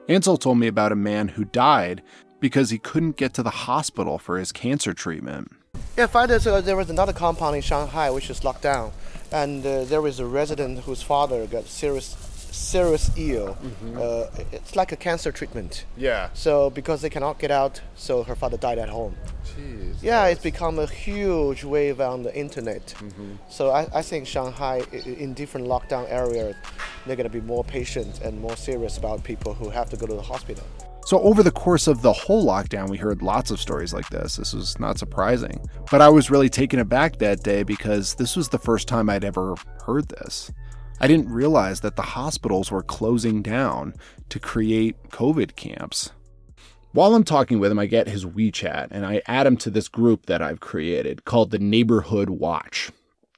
[0.08, 2.02] Ansel told me about a man who died
[2.40, 5.52] because he couldn't get to the hospital for his cancer treatment.
[5.98, 8.92] Yeah, five days ago there was another compound in Shanghai which is locked down,
[9.32, 12.18] and uh, there was a resident whose father got serious,
[12.52, 13.58] serious ill.
[13.96, 15.86] Uh, it's like a cancer treatment.
[15.96, 16.30] Yeah.
[16.34, 19.16] So because they cannot get out, so her father died at home.
[19.46, 19.96] Jeez.
[20.02, 22.88] Yeah, it's become a huge wave on the internet.
[22.88, 23.36] Mm-hmm.
[23.50, 26.58] So I, I think Shanghai, in different lockdown areas,
[27.06, 30.14] they're gonna be more patient and more serious about people who have to go to
[30.14, 30.66] the hospital.
[31.06, 34.38] So, over the course of the whole lockdown, we heard lots of stories like this.
[34.38, 35.63] This was not surprising.
[35.91, 39.24] But I was really taken aback that day because this was the first time I'd
[39.24, 39.54] ever
[39.86, 40.52] heard this.
[41.00, 43.94] I didn't realize that the hospitals were closing down
[44.30, 46.10] to create COVID camps.
[46.94, 49.88] While I'm talking with him, I get his WeChat and I add him to this
[49.88, 52.91] group that I've created called the Neighborhood Watch.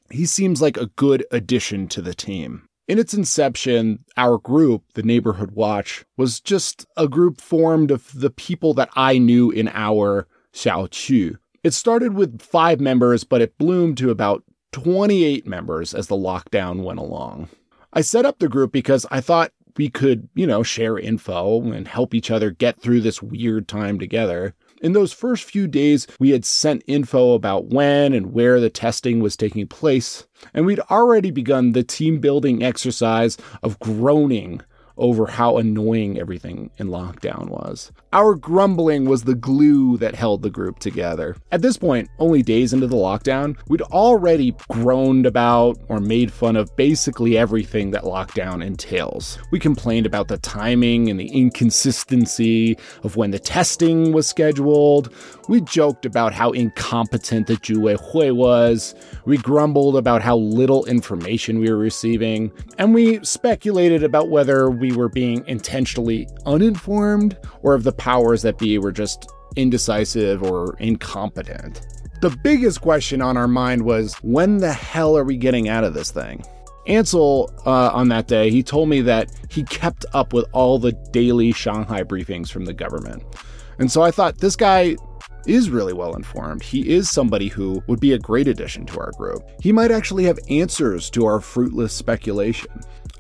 [0.10, 2.70] He seems like a good addition to the team.
[2.88, 8.30] In its inception, our group, the Neighborhood Watch, was just a group formed of the
[8.30, 11.38] people that I knew in our Xiaoqu.
[11.64, 16.84] It started with five members, but it bloomed to about 28 members as the lockdown
[16.84, 17.50] went along.
[17.92, 21.88] I set up the group because I thought we could, you know, share info and
[21.88, 24.56] help each other get through this weird time together.
[24.82, 29.20] In those first few days, we had sent info about when and where the testing
[29.20, 34.62] was taking place, and we'd already begun the team building exercise of groaning
[34.98, 37.92] over how annoying everything in lockdown was.
[38.18, 41.36] Our grumbling was the glue that held the group together.
[41.52, 46.56] At this point, only days into the lockdown, we'd already groaned about or made fun
[46.56, 49.38] of basically everything that lockdown entails.
[49.52, 55.14] We complained about the timing and the inconsistency of when the testing was scheduled.
[55.48, 58.96] We joked about how incompetent the Juwei Hui was.
[59.26, 62.52] We grumbled about how little information we were receiving.
[62.80, 68.58] And we speculated about whether we were being intentionally uninformed or if the powers that
[68.58, 71.82] be were just indecisive or incompetent.
[72.22, 75.94] The biggest question on our mind was when the hell are we getting out of
[75.94, 76.42] this thing?
[76.86, 80.94] Ansel, uh, on that day, he told me that he kept up with all the
[81.12, 83.24] daily Shanghai briefings from the government.
[83.78, 84.96] And so I thought this guy
[85.46, 86.64] is really well informed.
[86.64, 89.44] He is somebody who would be a great addition to our group.
[89.62, 92.72] He might actually have answers to our fruitless speculation.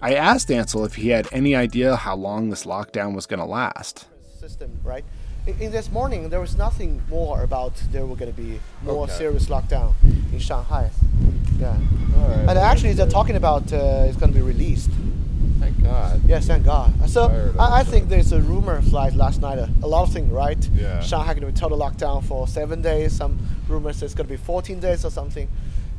[0.01, 3.45] I asked Ansel if he had any idea how long this lockdown was going to
[3.45, 4.07] last.
[4.47, 5.03] System, right?
[5.45, 9.03] In, in this morning, there was nothing more about there were going to be more
[9.03, 9.11] Okay.
[9.13, 9.93] serious lockdown
[10.31, 10.89] in Shanghai.
[11.59, 11.75] Yeah.
[12.47, 14.89] And actually, they're talking about uh, it's going to be released.
[15.59, 16.21] Thank God.
[16.25, 17.09] Yes, thank God.
[17.09, 17.21] So
[17.59, 19.57] I, I think there's a rumor flight last night.
[19.59, 20.61] A, a lot of things, right?
[20.73, 21.01] Yeah.
[21.01, 23.11] Shanghai going to be total lockdown for seven days.
[23.17, 25.49] Some rumors it's going to be 14 days or something.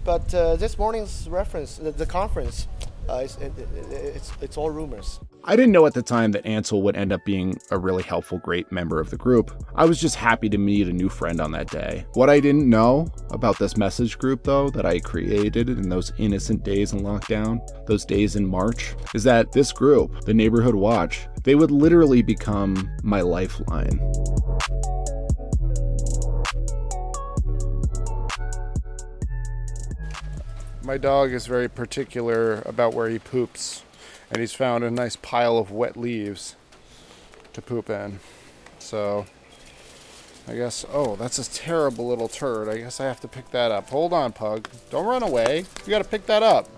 [0.05, 2.67] But uh, this morning's reference, the, the conference,
[3.11, 5.21] uh, it's, it, it, it's it's all rumors.
[5.45, 8.39] I didn't know at the time that Ansel would end up being a really helpful,
[8.39, 9.65] great member of the group.
[9.77, 12.05] I was just happy to meet a new friend on that day.
[12.15, 16.65] What I didn't know about this message group, though, that I created in those innocent
[16.65, 21.55] days in lockdown, those days in March, is that this group, the Neighborhood Watch, they
[21.55, 24.01] would literally become my lifeline.
[30.83, 33.83] My dog is very particular about where he poops,
[34.31, 36.57] and he's found a nice pile of wet leaves
[37.53, 38.21] to poop in.
[38.79, 39.27] So,
[40.47, 42.69] I guess, oh, that's a terrible little turd.
[42.69, 43.91] I guess I have to pick that up.
[43.91, 44.69] Hold on, Pug.
[44.91, 45.65] Don't run away.
[45.85, 46.69] You gotta pick that up.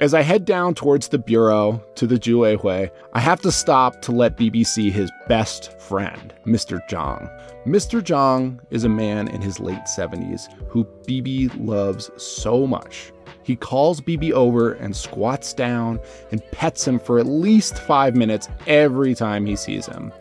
[0.00, 4.00] As I head down towards the bureau to the Juwei Hui, I have to stop
[4.02, 6.80] to let BB see his best friend, Mr.
[6.88, 7.28] Zhang.
[7.66, 8.00] Mr.
[8.00, 13.12] Zhang is a man in his late 70s who BB loves so much.
[13.50, 15.98] He calls BB over and squats down
[16.30, 20.12] and pets him for at least five minutes every time he sees him.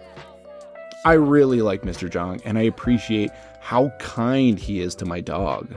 [1.06, 2.10] I really like Mr.
[2.10, 5.76] Zhang and I appreciate how kind he is to my dog.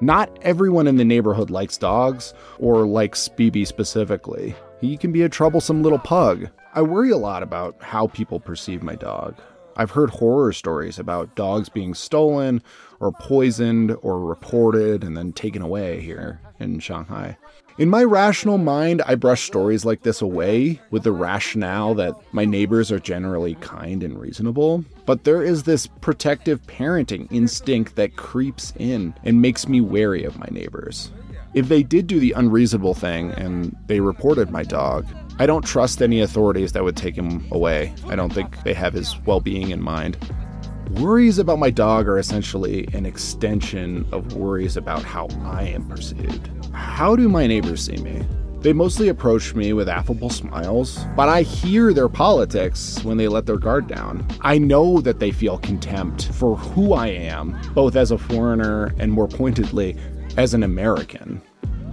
[0.00, 4.56] Not everyone in the neighborhood likes dogs or likes BB specifically.
[4.80, 6.48] He can be a troublesome little pug.
[6.74, 9.36] I worry a lot about how people perceive my dog.
[9.76, 12.60] I've heard horror stories about dogs being stolen
[12.98, 17.36] or poisoned or reported and then taken away here in Shanghai.
[17.78, 22.44] In my rational mind, I brush stories like this away with the rationale that my
[22.44, 24.84] neighbors are generally kind and reasonable.
[25.06, 30.38] But there is this protective parenting instinct that creeps in and makes me wary of
[30.38, 31.12] my neighbors.
[31.54, 35.06] If they did do the unreasonable thing and they reported my dog,
[35.38, 37.94] I don't trust any authorities that would take him away.
[38.08, 40.18] I don't think they have his well being in mind.
[40.92, 46.50] Worries about my dog are essentially an extension of worries about how I am perceived.
[46.72, 48.26] How do my neighbors see me?
[48.60, 53.44] They mostly approach me with affable smiles, but I hear their politics when they let
[53.44, 54.26] their guard down.
[54.40, 59.12] I know that they feel contempt for who I am, both as a foreigner and
[59.12, 59.94] more pointedly,
[60.38, 61.42] as an American.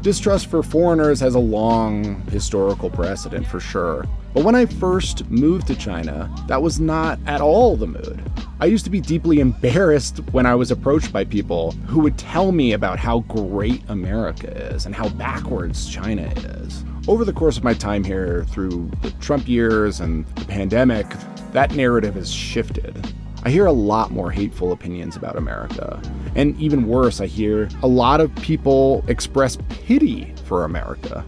[0.06, 4.06] Distrust for foreigners has a long historical precedent for sure.
[4.36, 8.22] But when I first moved to China, that was not at all the mood.
[8.60, 12.52] I used to be deeply embarrassed when I was approached by people who would tell
[12.52, 16.86] me about how great America is and how backwards China is.
[17.08, 21.08] Over the course of my time here, through the Trump years and the pandemic,
[21.52, 23.12] that narrative has shifted.
[23.45, 26.01] I hear a lot more hateful opinions about America.
[26.35, 31.25] And even worse, I hear a lot of people express pity for America.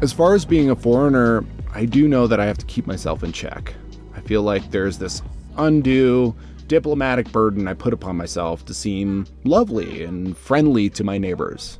[0.00, 3.22] As far as being a foreigner, I do know that I have to keep myself
[3.22, 3.74] in check.
[4.16, 5.22] I feel like there's this
[5.56, 6.34] undue
[6.66, 11.78] diplomatic burden I put upon myself to seem lovely and friendly to my neighbors.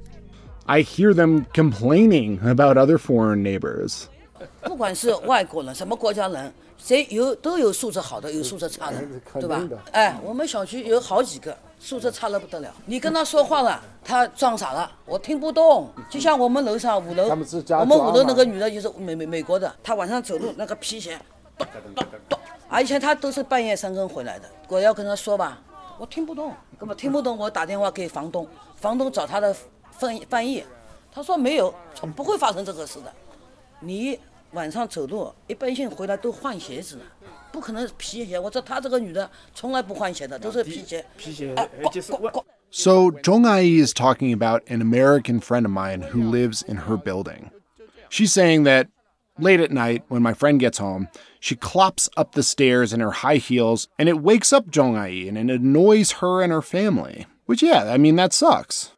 [0.66, 4.08] I hear them complaining about other foreign neighbors.
[4.62, 9.01] 不管是外国人，什么国家人， 谁有都有素质好的，有素质差的，
[9.33, 9.61] 对吧？
[9.91, 12.73] 哎，我们小区有好几个素质差的不得了。
[12.85, 15.89] 你跟他说话了，他装傻了，我听不懂。
[16.09, 21.19] 就像我们楼上五楼，我们五楼那个女的就是美美美国的，她晚上走路那个皮鞋，
[21.57, 24.47] 咚咚咚，而且她都是半夜三更回来的。
[24.69, 25.59] 我要跟她说吧，
[25.97, 27.37] 我听不懂，根本听不懂。
[27.37, 29.53] 我打电话给房东，房东找他的
[29.91, 30.63] 翻翻译，
[31.11, 31.73] 他说没有，
[32.15, 33.11] 不会发生这个事的。
[33.79, 34.17] 你。
[34.56, 36.98] 晚上走路，一般性回来都换鞋子，
[37.50, 38.38] 不可能皮鞋。
[38.38, 41.04] 我说她这个女的从来不换鞋的，都是皮鞋。
[41.16, 41.54] 皮鞋，
[41.92, 42.44] 就是我。
[42.70, 47.50] So Zhong Ai is talking about an American friend of mine who lives in her building.
[48.08, 48.88] She's saying that
[49.38, 53.10] late at night, when my friend gets home, she clops up the stairs in her
[53.10, 57.26] high heels, and it wakes up Zhong Ai and it annoys her and her family.
[57.46, 58.92] Which, yeah, I mean that sucks.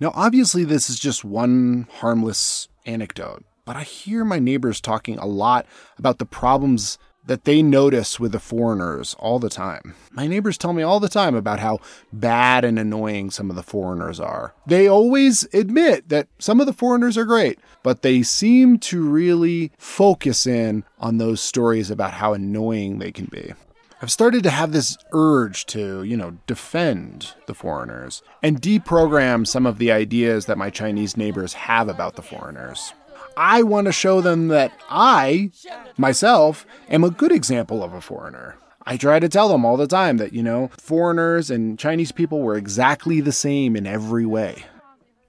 [0.00, 5.27] Now, obviously, this is just one harmless anecdote but I hear my neighbors talking a
[5.27, 5.67] lot
[5.99, 6.97] about the problems
[7.27, 9.93] that they notice with the foreigners all the time.
[10.09, 11.77] My neighbors tell me all the time about how
[12.11, 14.55] bad and annoying some of the foreigners are.
[14.65, 19.71] They always admit that some of the foreigners are great, but they seem to really
[19.77, 23.53] focus in on those stories about how annoying they can be.
[24.01, 29.67] I've started to have this urge to, you know, defend the foreigners and deprogram some
[29.67, 32.93] of the ideas that my Chinese neighbors have about the foreigners.
[33.37, 35.51] I want to show them that I,
[35.97, 38.57] myself, am a good example of a foreigner.
[38.85, 42.41] I try to tell them all the time that, you know, foreigners and Chinese people
[42.41, 44.65] were exactly the same in every way.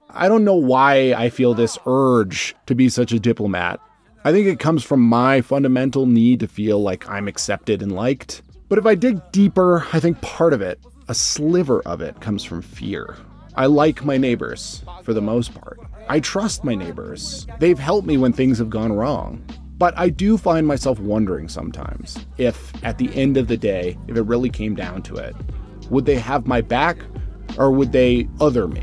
[0.09, 3.79] I don't know why I feel this urge to be such a diplomat.
[4.23, 8.41] I think it comes from my fundamental need to feel like I'm accepted and liked.
[8.67, 12.43] But if I dig deeper, I think part of it, a sliver of it, comes
[12.43, 13.15] from fear.
[13.55, 15.79] I like my neighbors, for the most part.
[16.09, 17.47] I trust my neighbors.
[17.59, 19.43] They've helped me when things have gone wrong.
[19.77, 24.15] But I do find myself wondering sometimes if, at the end of the day, if
[24.15, 25.35] it really came down to it,
[25.89, 26.97] would they have my back
[27.57, 28.81] or would they other me?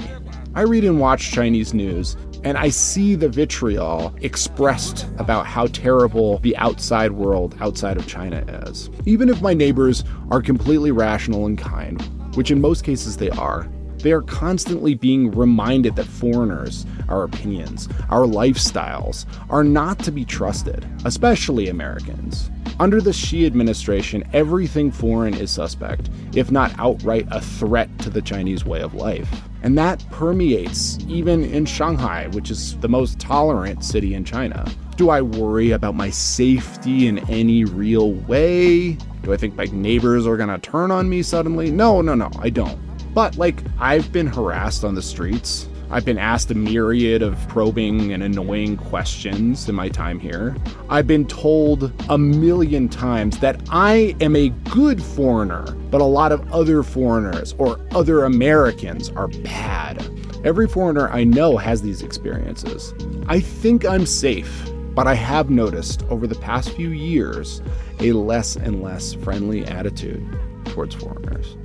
[0.55, 6.39] I read and watch Chinese news and I see the vitriol expressed about how terrible
[6.39, 8.91] the outside world outside of China is.
[9.07, 12.01] Even if my neighbors are completely rational and kind,
[12.37, 13.69] which in most cases they are,
[14.01, 20.25] they are constantly being reminded that foreigners, our opinions, our lifestyles, are not to be
[20.25, 22.51] trusted, especially Americans.
[22.81, 28.23] Under the Xi administration, everything foreign is suspect, if not outright a threat to the
[28.23, 29.29] Chinese way of life.
[29.63, 34.65] And that permeates even in Shanghai, which is the most tolerant city in China.
[34.97, 38.93] Do I worry about my safety in any real way?
[39.23, 41.73] Do I think my neighbors are gonna turn on me suddenly?
[41.73, 42.79] No, no, no, I don't.
[43.19, 45.67] But, like, I've been harassed on the streets.
[45.91, 50.55] I've been asked a myriad of probing and annoying questions in my time here.
[50.89, 56.31] I've been told a million times that I am a good foreigner, but a lot
[56.31, 60.01] of other foreigners or other Americans are bad.
[60.45, 62.95] Every foreigner I know has these experiences.
[63.27, 67.63] I think I'm safe, but I have noticed over the past few years
[67.99, 70.25] a less and less friendly attitude
[70.67, 71.57] towards foreigners.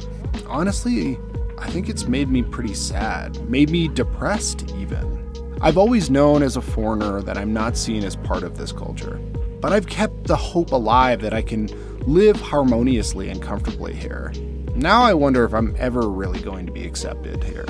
[0.48, 1.20] Honestly,
[1.64, 5.32] I think it's made me pretty sad, made me depressed even.
[5.62, 9.16] I've always known as a foreigner that I'm not seen as part of this culture,
[9.62, 11.70] but I've kept the hope alive that I can
[12.02, 14.34] live harmoniously and comfortably here.
[14.76, 17.66] Now I wonder if I'm ever really going to be accepted here.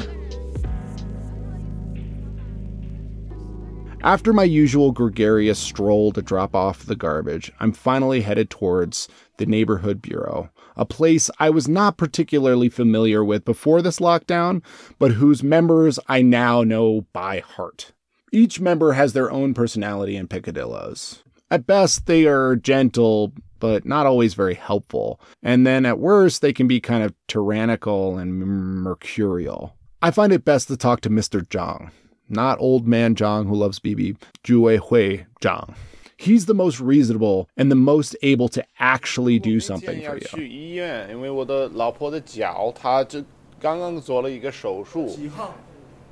[4.02, 9.46] After my usual gregarious stroll to drop off the garbage, I'm finally headed towards the
[9.46, 14.63] neighborhood bureau, a place I was not particularly familiar with before this lockdown,
[14.99, 17.91] but whose members I now know by heart.
[18.32, 21.21] Each member has their own personality and picadillos.
[21.51, 25.21] At best, they are gentle, but not always very helpful.
[25.43, 29.76] And then at worst, they can be kind of tyrannical and mercurial.
[30.01, 31.47] I find it best to talk to Mr.
[31.47, 31.91] Zhang,
[32.28, 35.76] not old man Zhang who loves BB, Juwei Hui Zhang
[36.22, 40.20] He's the most reasonable and the most able to actually do something for 要 you.
[40.20, 43.22] 去医院，因为我的老婆的脚，她就
[43.61, 45.07] 刚刚做了一个手术。
[45.09, 45.55] 几号？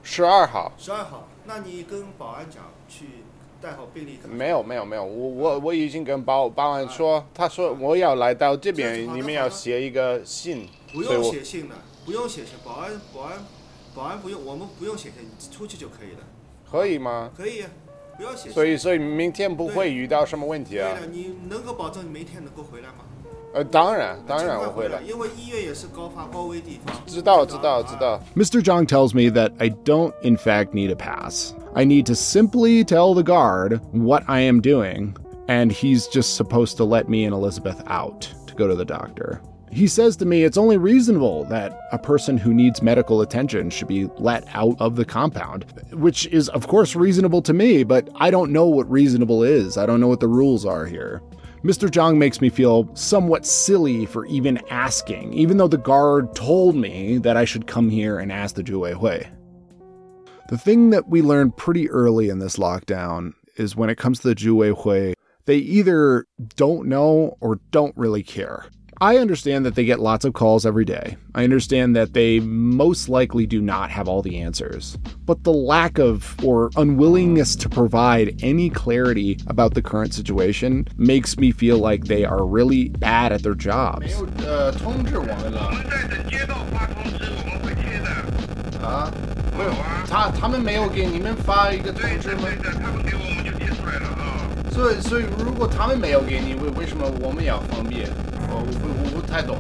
[0.03, 0.73] 十二号。
[0.79, 1.29] 十二号。
[1.45, 3.07] 那你跟保安讲，去
[3.61, 4.29] 带好病历卡。
[4.29, 10.69] 没有没有没有，我我我已经跟保保安说，他说我要来到这边，你们要写一个信。
[10.93, 13.45] 不所以我用写信的，不用写信，保安保安
[13.95, 16.19] 保安不用，我们不用写信，你出去就可以了。
[16.71, 17.31] 可以吗？
[17.37, 17.64] 可以，
[18.17, 18.53] 不要写信。
[18.53, 20.91] 所以所以明天不会遇到什么问题啊？
[20.95, 23.05] 对的，你能够保证你明天能够回来吗？
[23.55, 25.01] 呃，当然当然尽快我会来。
[25.01, 26.95] 因为医院也是高发高危地方。
[27.07, 28.21] 知道知道知道。
[28.37, 28.62] Mr.
[28.62, 31.55] Zhang tells me that I don't, in fact, need a pass.
[31.75, 35.14] I need to simply tell the guard what I am doing,
[35.47, 39.41] and he's just supposed to let me and Elizabeth out to go to the doctor.
[39.72, 43.88] He says to me it's only reasonable that a person who needs medical attention should
[43.88, 48.32] be let out of the compound, which is, of course, reasonable to me, but I
[48.32, 49.78] don't know what reasonable is.
[49.78, 51.22] I don't know what the rules are here.
[51.64, 51.88] Mr.
[51.88, 57.18] Zhang makes me feel somewhat silly for even asking, even though the guard told me
[57.20, 59.24] that I should come here and ask the Juwei Hui.
[60.50, 64.28] The thing that we learned pretty early in this lockdown is when it comes to
[64.28, 65.14] the Juwei Hui,
[65.46, 68.66] they either don't know or don't really care.
[69.01, 71.19] I understand that they get lots of calls every day.
[71.35, 74.97] I understand that they most likely do not have all the answers.
[75.27, 81.37] But the lack of or unwillingness to provide any clarity about the current situation makes
[81.37, 84.07] me feel like they are really bad at their jobs.
[84.07, 85.71] 没有呃通知我们了。
[88.83, 89.12] 啊，
[89.59, 89.71] 没有，
[90.09, 92.49] 他他们没有给你们发一个通知吗？
[94.71, 98.05] 所以所以如果他们没有给你，为为什么我们要封闭？
[98.49, 99.59] 我我不我不太懂。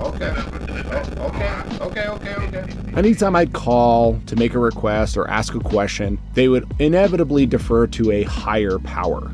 [0.00, 0.32] Okay.
[1.20, 1.50] Oh, okay.
[1.80, 2.06] Okay.
[2.08, 2.34] Okay.
[2.48, 2.64] Okay.
[2.96, 7.86] Anytime I'd call to make a request or ask a question, they would inevitably defer
[7.88, 9.30] to a higher power.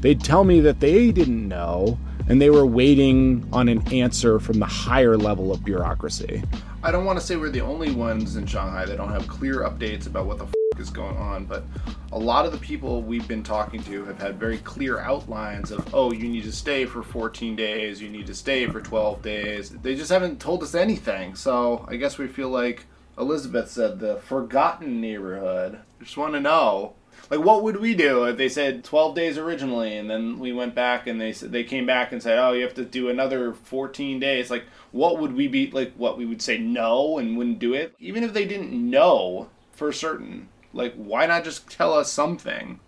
[0.00, 1.98] They'd tell me that they didn't know
[2.28, 6.42] and they were waiting on an answer from the higher level of bureaucracy.
[6.81, 9.63] I don't want to say we're the only ones in Shanghai that don't have clear
[9.63, 11.65] updates about what the f- is going on, but
[12.13, 15.93] a lot of the people we've been talking to have had very clear outlines of,
[15.93, 19.71] oh, you need to stay for 14 days, you need to stay for 12 days.
[19.71, 22.85] They just haven't told us anything, so I guess we feel like
[23.17, 25.79] Elizabeth said, the forgotten neighborhood.
[26.01, 26.93] Just want to know.
[27.29, 30.73] Like, what would we do if they said 12 days originally, and then we went
[30.73, 34.19] back and they they came back and said, oh, you have to do another 14
[34.19, 34.49] days?
[34.49, 35.93] Like, what would we be like?
[35.95, 39.91] What we would say no and wouldn't do it, even if they didn't know for
[39.91, 40.49] certain.
[40.73, 42.79] Like, why not just tell us something?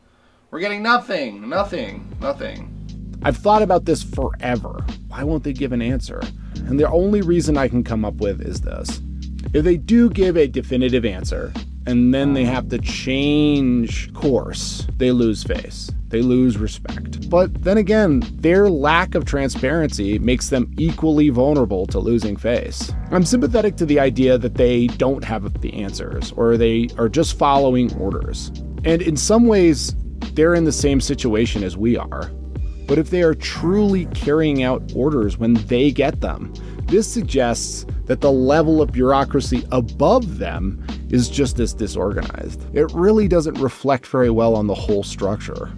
[0.50, 3.20] We're getting nothing, nothing, nothing.
[3.24, 4.84] I've thought about this forever.
[5.08, 6.22] Why won't they give an answer?
[6.66, 9.02] And the only reason I can come up with is this.
[9.54, 11.54] If they do give a definitive answer,
[11.88, 15.90] and then they have to change course, they lose face.
[16.10, 17.30] They lose respect.
[17.30, 22.92] But then again, their lack of transparency makes them equally vulnerable to losing face.
[23.12, 27.38] I'm sympathetic to the idea that they don't have the answers or they are just
[27.38, 28.50] following orders.
[28.84, 29.96] And in some ways,
[30.34, 32.30] they're in the same situation as we are.
[32.92, 36.54] But if they are truly carrying out orders when they get them,
[36.88, 42.60] this suggests that the level of bureaucracy above them is just as disorganized.
[42.76, 45.72] It really doesn't reflect very well on the whole structure.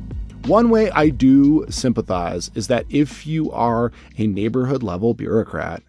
[0.46, 5.84] One way I do sympathize is that if you are a neighborhood level bureaucrat,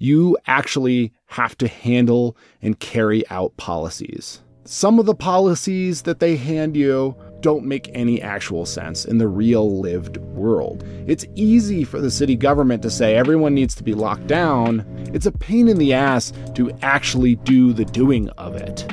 [0.00, 4.40] you actually have to handle and carry out policies.
[4.64, 9.28] Some of the policies that they hand you don't make any actual sense in the
[9.28, 10.84] real lived world.
[11.06, 14.84] It's easy for the city government to say everyone needs to be locked down.
[15.12, 18.86] It's a pain in the ass to actually do the doing of it.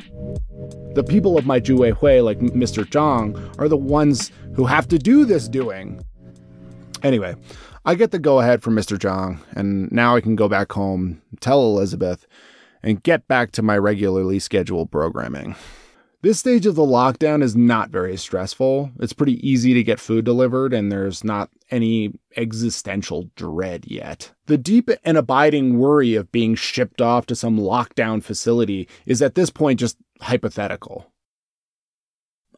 [0.96, 2.86] The people of my Juwei Hui, like Mr.
[2.86, 6.06] Zhang, are the ones who have to do this doing.
[7.02, 7.36] Anyway,
[7.86, 8.98] I get the go ahead from Mr.
[8.98, 12.28] Zhang, and now I can go back home, tell Elizabeth,
[12.84, 15.56] and get back to my regularly scheduled programming.
[16.24, 18.92] This stage of the lockdown is not very stressful.
[19.02, 24.32] It's pretty easy to get food delivered, and there's not any existential dread yet.
[24.46, 29.36] The deep and abiding worry of being shipped off to some lockdown facility is at
[29.36, 31.12] this point just hypothetical.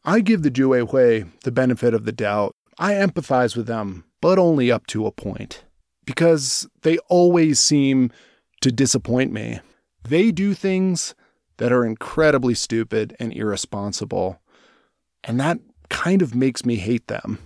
[0.03, 2.53] I give the Juwei Hui the benefit of the doubt.
[2.77, 5.63] I empathize with them, but only up to a point.
[6.05, 8.11] Because they always seem
[8.61, 9.59] to disappoint me.
[10.03, 11.15] They do things
[11.57, 14.39] that are incredibly stupid and irresponsible,
[15.23, 17.39] and that kind of makes me hate them.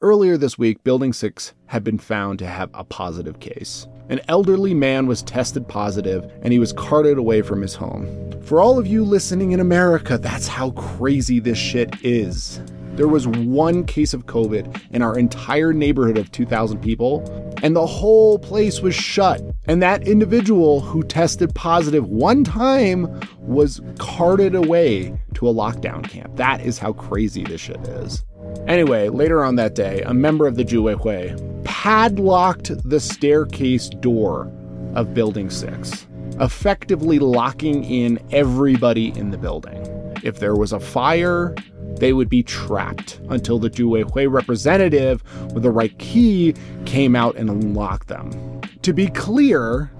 [0.00, 3.88] Earlier this week, Building 6 had been found to have a positive case.
[4.08, 8.06] An elderly man was tested positive and he was carted away from his home.
[8.42, 12.60] For all of you listening in America, that's how crazy this shit is.
[12.94, 17.20] There was one case of COVID in our entire neighborhood of 2,000 people,
[17.62, 19.42] and the whole place was shut.
[19.66, 26.36] And that individual who tested positive one time was carted away to a lockdown camp.
[26.36, 28.24] That is how crazy this shit is.
[28.66, 34.52] Anyway, later on that day, a member of the Juwei Hui padlocked the staircase door
[34.94, 36.06] of Building 6,
[36.40, 39.84] effectively locking in everybody in the building.
[40.22, 41.54] If there was a fire,
[41.98, 45.22] they would be trapped until the Juwei Hui representative
[45.52, 46.54] with the right key
[46.86, 48.60] came out and unlocked them.
[48.82, 49.90] To be clear,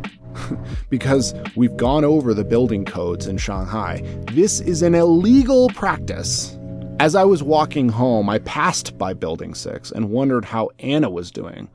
[0.91, 6.59] because we've gone over the building codes in Shanghai, this is an illegal practice.
[7.01, 11.31] As I was walking home, I passed by Building 6 and wondered how Anna was
[11.31, 11.69] doing,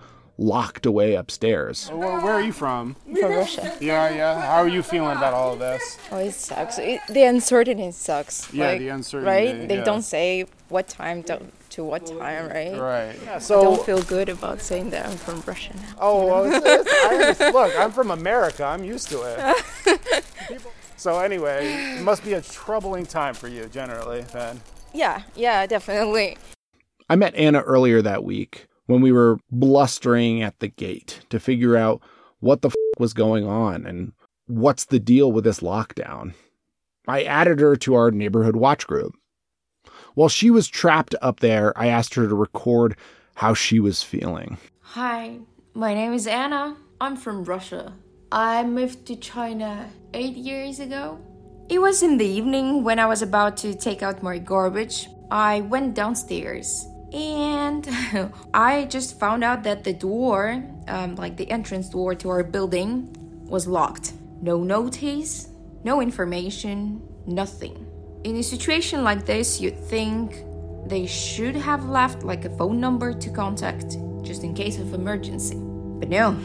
[0.43, 1.89] locked away upstairs.
[1.91, 2.95] Oh, where, where are you from?
[3.05, 3.75] From Russia.
[3.79, 4.41] Yeah, yeah.
[4.41, 5.97] How are you feeling about all of this?
[6.11, 6.77] Oh, it sucks.
[6.77, 8.53] It, the uncertainty sucks.
[8.53, 9.67] Yeah, like, the uncertainty, Right?
[9.67, 9.83] They yeah.
[9.83, 11.39] don't say what time to,
[11.71, 12.77] to what time, right?
[12.77, 13.15] Right.
[13.23, 15.95] Yeah, I so- don't feel good about saying that I'm from Russia now.
[15.99, 18.63] Oh, well, it's, it's, I look, I'm from America.
[18.65, 20.63] I'm used to it.
[20.97, 24.61] so anyway, it must be a troubling time for you generally, then.
[24.93, 26.37] Yeah, yeah, definitely.
[27.09, 31.75] I met Anna earlier that week when we were blustering at the gate to figure
[31.75, 32.01] out
[32.39, 34.13] what the f- was going on and
[34.47, 36.33] what's the deal with this lockdown.
[37.07, 39.15] I added her to our neighborhood watch group.
[40.15, 42.97] While she was trapped up there, I asked her to record
[43.35, 44.57] how she was feeling.
[44.81, 45.39] Hi,
[45.73, 46.77] my name is Anna.
[47.01, 47.93] I'm from Russia.
[48.31, 51.19] I moved to China eight years ago.
[51.69, 55.07] It was in the evening when I was about to take out my garbage.
[55.31, 57.87] I went downstairs and
[58.53, 63.15] I just found out that the door, um, like the entrance door to our building,
[63.45, 64.13] was locked.
[64.41, 65.49] No notice,
[65.83, 67.87] no information, nothing.
[68.23, 70.43] In a situation like this, you'd think
[70.87, 75.55] they should have left like a phone number to contact just in case of emergency.
[75.55, 76.37] But no.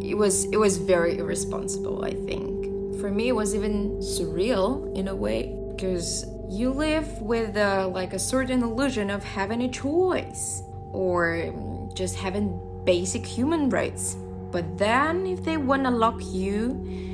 [0.00, 3.00] It was it was very irresponsible, I think.
[3.00, 8.12] For me it was even surreal in a way because you live with uh, like
[8.12, 14.16] a certain illusion of having a choice or um, just having basic human rights.
[14.50, 17.08] But then if they want to lock you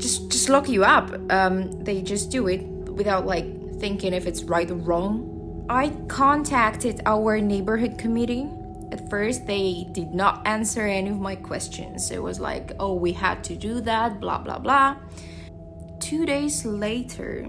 [0.00, 1.12] just just lock you up.
[1.30, 3.46] Um, they just do it without like
[3.78, 5.66] thinking if it's right or wrong.
[5.68, 8.48] I contacted our neighborhood committee.
[8.90, 12.10] At first, they did not answer any of my questions.
[12.10, 14.96] It was like, oh, we had to do that, blah blah blah.
[16.00, 17.46] Two days later,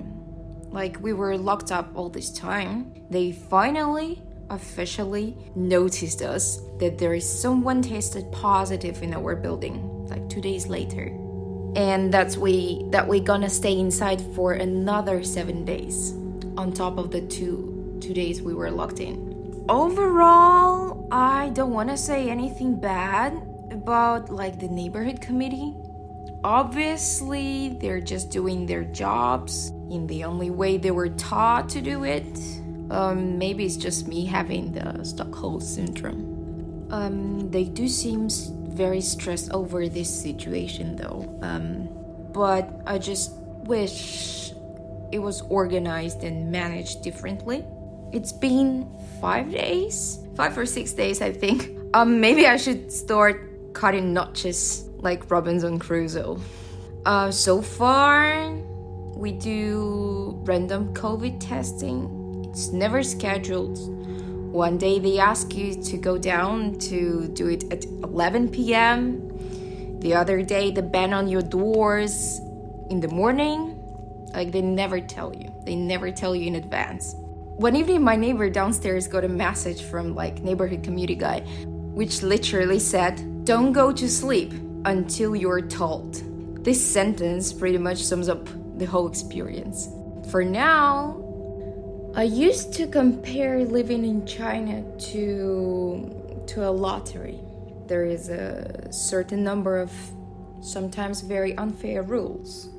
[0.72, 7.14] like we were locked up all this time, they finally officially noticed us that there
[7.14, 11.08] is someone tested positive in our building, like two days later.
[11.76, 16.12] and that's we that we're gonna stay inside for another seven days
[16.58, 19.16] on top of the two two days we were locked in.
[19.70, 23.32] Overall i don't want to say anything bad
[23.72, 25.74] about like the neighborhood committee.
[26.44, 32.04] Obviously they're just doing their jobs in the only way they were taught to do
[32.04, 32.38] it
[32.90, 36.32] um, maybe it's just me having the stockholm syndrome
[36.92, 38.30] um, they do seem
[38.72, 41.40] very stressed over this situation though.
[41.42, 41.90] Um,
[42.34, 43.32] but I just
[43.64, 44.52] wish
[45.12, 47.64] it was organized and managed differently.
[48.12, 48.90] It's been
[49.20, 51.78] five days, five or six days, I think.
[51.94, 56.40] Um, maybe I should start cutting notches like Robinson Crusoe.
[57.06, 58.56] Uh, so far,
[59.22, 62.44] we do random COVID testing.
[62.50, 63.78] It's never scheduled
[64.52, 70.00] one day they ask you to go down to do it at 11 p.m.
[70.02, 72.40] The other day, the ban on your doors
[72.90, 73.78] in the morning.
[74.34, 75.54] Like, they never tell you.
[75.64, 77.16] They never tell you in advance.
[77.16, 81.40] One evening, my neighbor downstairs got a message from, like, neighborhood community guy,
[81.96, 84.52] which literally said, Don't go to sleep
[84.84, 86.16] until you're told.
[86.66, 88.50] This sentence pretty much sums up
[88.82, 89.90] the whole experience.
[90.32, 90.92] For now,
[92.16, 97.40] I used to compare living in China to to a lottery.
[97.88, 99.92] There is a certain number of
[100.62, 102.70] sometimes very unfair rules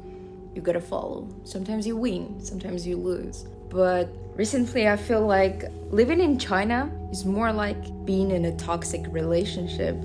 [0.55, 1.29] you gotta follow.
[1.45, 3.47] Sometimes you win, sometimes you lose.
[3.71, 9.03] But recently I feel like living in China is more like being in a toxic
[9.09, 9.97] relationship.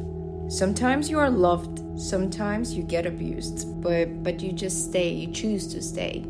[0.49, 5.67] Sometimes you are loved, sometimes you get abused, but but you just stay, you choose
[5.73, 6.25] to stay.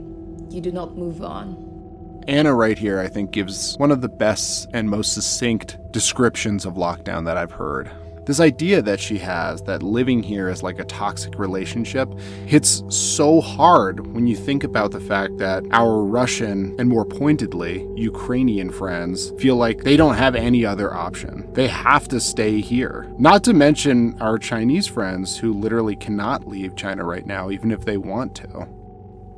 [0.49, 2.23] You do not move on.
[2.27, 6.73] Anna, right here, I think, gives one of the best and most succinct descriptions of
[6.73, 7.91] lockdown that I've heard.
[8.27, 12.13] This idea that she has that living here is like a toxic relationship
[12.45, 17.87] hits so hard when you think about the fact that our Russian and more pointedly
[17.95, 21.47] Ukrainian friends feel like they don't have any other option.
[21.53, 23.09] They have to stay here.
[23.17, 27.85] Not to mention our Chinese friends who literally cannot leave China right now, even if
[27.85, 28.47] they want to.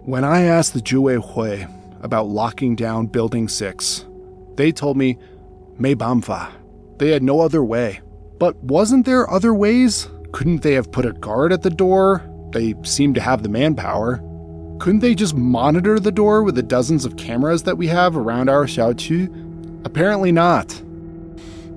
[0.04, 1.68] When I asked the Juwei Hui
[2.02, 4.06] about locking down Building 6.
[4.56, 5.20] They told me,
[5.78, 6.50] Mei Bamfa.
[6.98, 8.02] They had no other way.
[8.40, 10.08] But wasn't there other ways?
[10.32, 12.24] Couldn't they have put a guard at the door?
[12.52, 14.24] They seem to have the manpower.
[14.80, 18.50] Couldn't they just monitor the door with the dozens of cameras that we have around
[18.50, 19.86] our Xiaoqu?
[19.86, 20.82] Apparently not.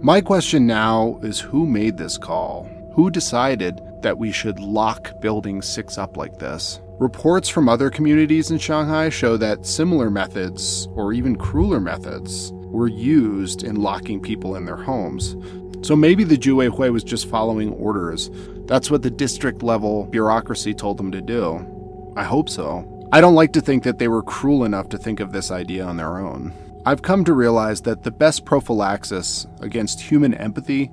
[0.01, 2.71] My question now is who made this call?
[2.95, 6.81] Who decided that we should lock Building 6 up like this?
[7.01, 12.89] Reports from other communities in Shanghai show that similar methods, or even crueler methods, were
[12.89, 15.37] used in locking people in their homes.
[15.83, 18.31] So maybe the Juwei Hui was just following orders.
[18.67, 22.13] That's what the district level bureaucracy told them to do.
[22.17, 23.09] I hope so.
[23.13, 25.85] I don't like to think that they were cruel enough to think of this idea
[25.85, 26.53] on their own.
[26.87, 30.91] I've come to realize that the best prophylaxis against human empathy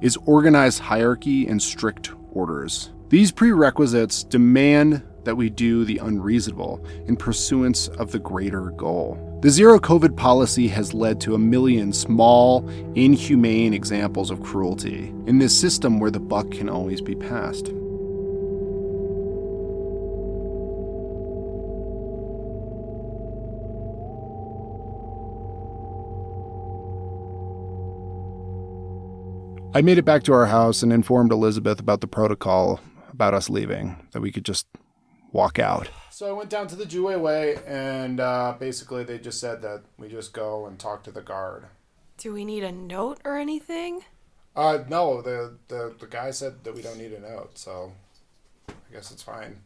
[0.00, 2.90] is organized hierarchy and strict orders.
[3.10, 9.29] These prerequisites demand that we do the unreasonable in pursuance of the greater goal.
[9.42, 15.38] The zero COVID policy has led to a million small, inhumane examples of cruelty in
[15.38, 17.68] this system where the buck can always be passed.
[29.72, 32.78] I made it back to our house and informed Elizabeth about the protocol
[33.10, 34.66] about us leaving, that we could just
[35.32, 35.88] walk out.
[36.20, 39.84] So I went down to the Juwei Hui, and uh, basically they just said that
[39.96, 41.64] we just go and talk to the guard.
[42.18, 44.04] Do we need a note or anything?
[44.54, 47.92] Uh, no, the, the, the guy said that we don't need a note, so
[48.68, 49.62] I guess it's fine.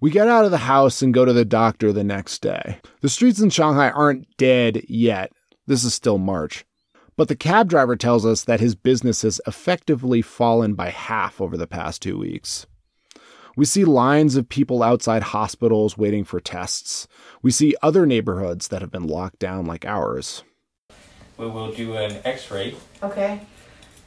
[0.00, 2.78] We get out of the house and go to the doctor the next day.
[3.00, 5.32] The streets in Shanghai aren't dead yet.
[5.66, 6.64] This is still March.
[7.16, 11.56] But the cab driver tells us that his business has effectively fallen by half over
[11.56, 12.64] the past two weeks.
[13.58, 17.08] We see lines of people outside hospitals waiting for tests.
[17.42, 20.44] We see other neighborhoods that have been locked down like ours.
[21.36, 22.76] We will do an x ray.
[23.02, 23.40] Okay.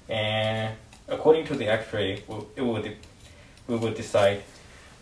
[0.07, 0.73] And
[1.09, 2.23] according to the x ray,
[2.55, 2.95] it will de-
[3.67, 4.43] we will decide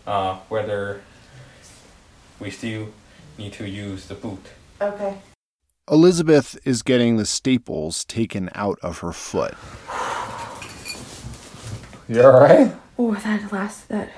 [0.04, 1.00] uh, whether
[2.40, 2.88] we still
[3.38, 4.46] need to use the boot.
[4.80, 5.18] Okay.
[5.88, 9.54] Elizabeth is getting the staples taken out of her foot.
[12.08, 12.74] You alright?
[12.98, 14.10] Oh, that last that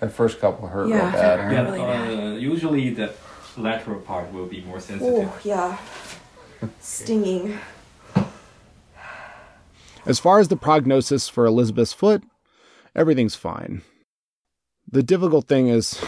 [0.00, 1.38] that first couple hurt Yeah, real bad.
[1.38, 1.52] that huh?
[1.52, 3.12] Yeah, really uh, usually the
[3.56, 5.28] lateral part will be more sensitive.
[5.30, 5.78] Oh, yeah.
[6.80, 7.58] Stinging.
[10.06, 12.22] As far as the prognosis for Elizabeth's foot,
[12.96, 13.82] everything's fine.
[14.90, 16.02] The difficult thing is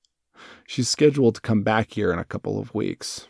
[0.66, 3.26] she's scheduled to come back here in a couple of weeks.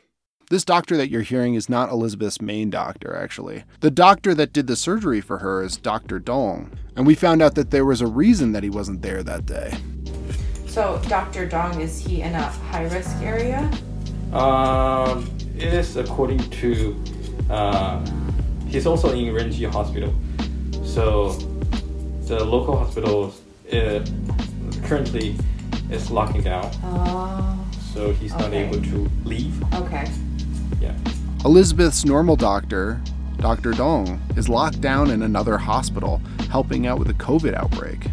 [0.52, 3.64] This doctor that you're hearing is not Elizabeth's main doctor, actually.
[3.80, 6.18] The doctor that did the surgery for her is Dr.
[6.18, 9.46] Dong, and we found out that there was a reason that he wasn't there that
[9.46, 9.72] day.
[10.66, 11.46] So, Dr.
[11.46, 13.60] Dong, is he in a high risk area?
[14.34, 17.02] Um, it is according to.
[17.48, 18.04] Uh,
[18.68, 20.12] he's also in Renji Hospital,
[20.84, 21.30] so
[22.26, 23.32] the local hospital
[23.72, 24.04] uh,
[24.84, 25.34] currently
[25.90, 26.70] is locking down.
[26.84, 27.58] Oh.
[27.94, 29.62] So he's not able to leave.
[29.72, 30.10] Okay.
[30.82, 30.94] Yeah.
[31.44, 33.00] Elizabeth's normal doctor,
[33.38, 33.70] Dr.
[33.70, 36.20] Dong, is locked down in another hospital
[36.50, 38.06] helping out with a COVID outbreak.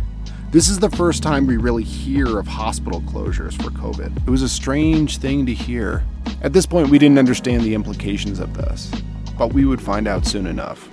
[0.51, 4.15] This is the first time we really hear of hospital closures for COVID.
[4.27, 6.03] It was a strange thing to hear.
[6.41, 8.91] At this point, we didn't understand the implications of this,
[9.37, 10.88] but we would find out soon enough.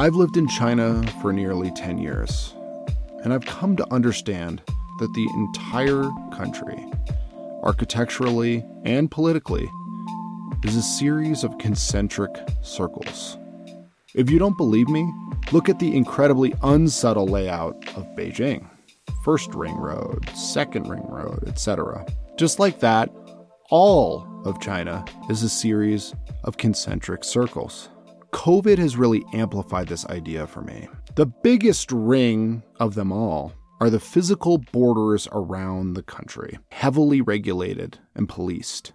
[0.00, 2.54] I've lived in China for nearly 10 years,
[3.22, 4.62] and I've come to understand
[4.98, 6.82] that the entire country,
[7.62, 9.70] architecturally and politically,
[10.64, 12.30] is a series of concentric
[12.62, 13.36] circles.
[14.14, 15.06] If you don't believe me,
[15.52, 18.66] look at the incredibly unsubtle layout of Beijing.
[19.22, 22.06] First ring road, second ring road, etc.
[22.38, 23.10] Just like that,
[23.68, 27.90] all of China is a series of concentric circles.
[28.32, 30.88] COVID has really amplified this idea for me.
[31.16, 37.98] The biggest ring of them all are the physical borders around the country, heavily regulated
[38.14, 38.92] and policed.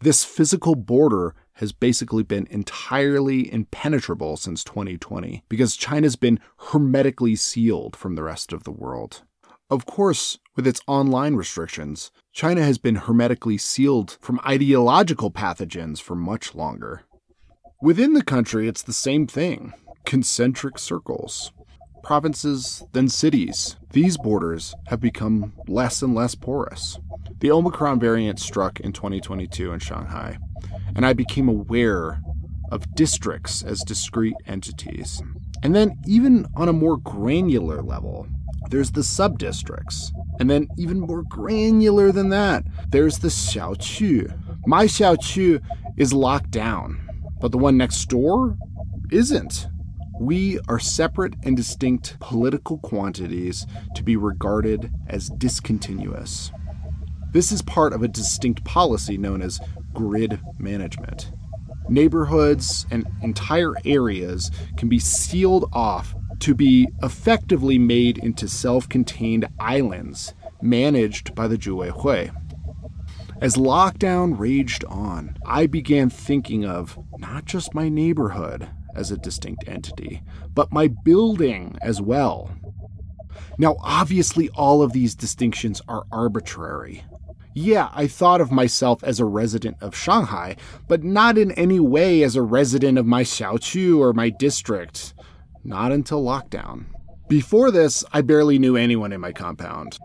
[0.00, 7.96] This physical border has basically been entirely impenetrable since 2020 because China's been hermetically sealed
[7.96, 9.22] from the rest of the world.
[9.70, 16.14] Of course, with its online restrictions, China has been hermetically sealed from ideological pathogens for
[16.14, 17.02] much longer.
[17.80, 19.72] Within the country, it's the same thing
[20.04, 21.52] concentric circles.
[22.02, 23.76] Provinces, then cities.
[23.92, 26.98] These borders have become less and less porous.
[27.38, 30.38] The Omicron variant struck in 2022 in Shanghai,
[30.96, 32.20] and I became aware
[32.72, 35.22] of districts as discrete entities.
[35.62, 38.26] And then, even on a more granular level,
[38.70, 40.10] there's the sub-districts.
[40.40, 44.66] And then, even more granular than that, there's the xiaoqu.
[44.66, 45.62] My xiaoqu
[45.96, 47.07] is locked down,
[47.40, 48.56] but the one next door
[49.10, 49.68] isn't.
[50.20, 56.50] We are separate and distinct political quantities to be regarded as discontinuous.
[57.32, 59.60] This is part of a distinct policy known as
[59.92, 61.30] grid management.
[61.88, 69.48] Neighborhoods and entire areas can be sealed off to be effectively made into self contained
[69.58, 72.30] islands managed by the Juwei Hui.
[73.40, 79.68] As lockdown raged on, I began thinking of not just my neighborhood as a distinct
[79.68, 80.22] entity,
[80.54, 82.50] but my building as well.
[83.56, 87.04] Now, obviously, all of these distinctions are arbitrary.
[87.54, 90.56] Yeah, I thought of myself as a resident of Shanghai,
[90.88, 95.14] but not in any way as a resident of my Xiaoqu or my district.
[95.62, 96.86] Not until lockdown.
[97.28, 99.98] Before this, I barely knew anyone in my compound.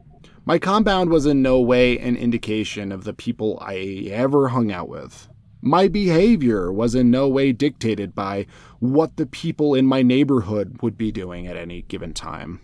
[0.45, 4.89] My compound was in no way an indication of the people I ever hung out
[4.89, 5.29] with.
[5.61, 8.47] My behavior was in no way dictated by
[8.79, 12.59] what the people in my neighborhood would be doing at any given time.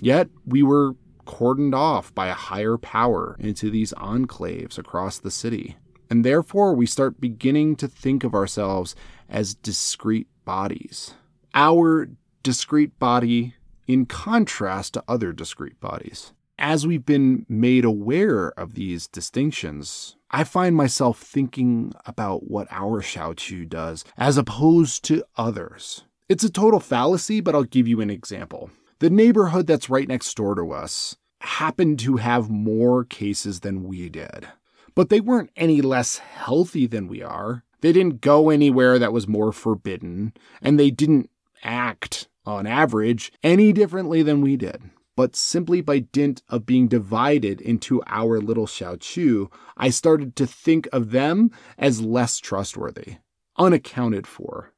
[0.00, 5.76] Yet we were cordoned off by a higher power into these enclaves across the city.
[6.10, 8.96] And therefore, we start beginning to think of ourselves
[9.28, 11.14] as discrete bodies.
[11.54, 12.08] Our
[12.42, 13.54] discrete body
[13.86, 16.32] in contrast to other discrete bodies.
[16.62, 23.00] As we've been made aware of these distinctions, I find myself thinking about what our
[23.00, 26.04] Xiaoqu does as opposed to others.
[26.28, 28.70] It's a total fallacy, but I'll give you an example.
[28.98, 34.10] The neighborhood that's right next door to us happened to have more cases than we
[34.10, 34.46] did.
[34.94, 37.64] But they weren't any less healthy than we are.
[37.80, 41.30] They didn't go anywhere that was more forbidden, and they didn't
[41.64, 44.90] act on average, any differently than we did.
[45.20, 50.88] But simply by dint of being divided into our little Xiaoqu, I started to think
[50.94, 53.16] of them as less trustworthy,
[53.58, 54.72] unaccounted for.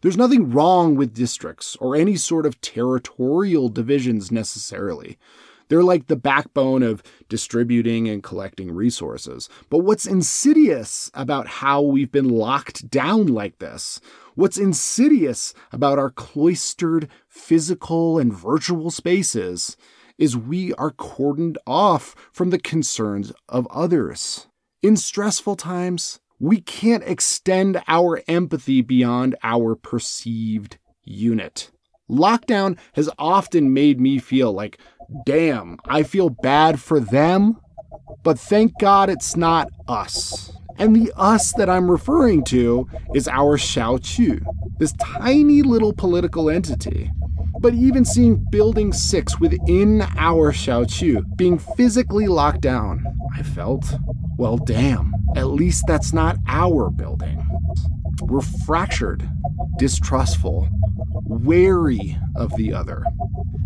[0.00, 5.18] There's nothing wrong with districts or any sort of territorial divisions necessarily.
[5.68, 9.48] They're like the backbone of distributing and collecting resources.
[9.70, 14.00] But what's insidious about how we've been locked down like this?
[14.34, 19.76] What's insidious about our cloistered physical and virtual spaces
[20.18, 24.46] is we are cordoned off from the concerns of others.
[24.82, 31.70] In stressful times, we can't extend our empathy beyond our perceived unit.
[32.10, 34.78] Lockdown has often made me feel like,
[35.24, 37.58] damn, I feel bad for them,
[38.22, 40.52] but thank God it's not us.
[40.78, 44.44] And the us that I'm referring to is our Xiaoqu,
[44.78, 47.10] this tiny little political entity.
[47.60, 53.94] But even seeing Building 6 within our Xiaoqu being physically locked down, I felt,
[54.36, 57.46] well, damn, at least that's not our building.
[58.22, 59.28] We're fractured,
[59.78, 60.68] distrustful,
[61.24, 63.04] wary of the other.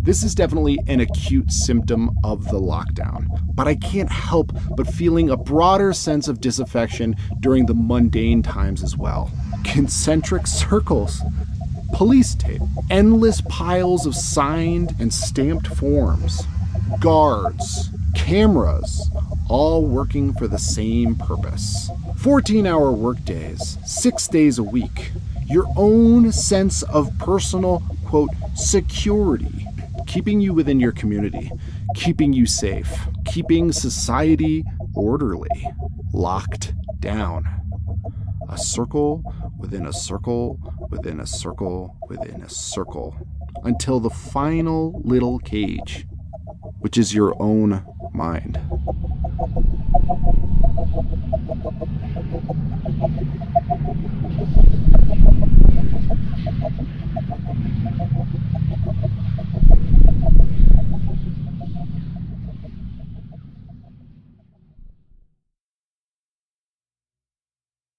[0.03, 5.31] This is definitely an acute symptom of the lockdown, but I can't help but feeling
[5.31, 9.31] a broader sense of disaffection during the mundane times as well.
[9.65, 11.23] Concentric circles,
[11.97, 16.43] police tape, endless piles of signed and stamped forms,
[17.01, 19.11] guards, cameras,
[19.49, 21.89] all working for the same purpose.
[22.19, 25.11] 14 hour workdays, six days a week,
[25.47, 29.67] your own sense of personal, quote, security,
[30.07, 31.51] keeping you within your community,
[31.95, 35.67] keeping you safe, keeping society orderly,
[36.13, 37.49] locked down.
[38.51, 39.25] A circle
[39.59, 40.59] within a circle
[40.91, 43.17] within a circle within a circle
[43.65, 46.07] until the final little cage,
[46.79, 48.61] which is your own mind.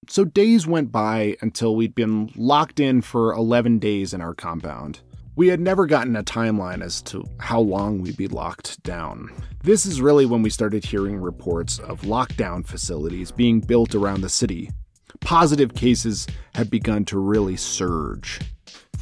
[0.09, 5.01] So days went by until we'd been locked in for 11 days in our compound.
[5.35, 9.29] We had never gotten a timeline as to how long we'd be locked down.
[9.63, 14.29] This is really when we started hearing reports of lockdown facilities being built around the
[14.29, 14.71] city.
[15.19, 18.39] Positive cases had begun to really surge.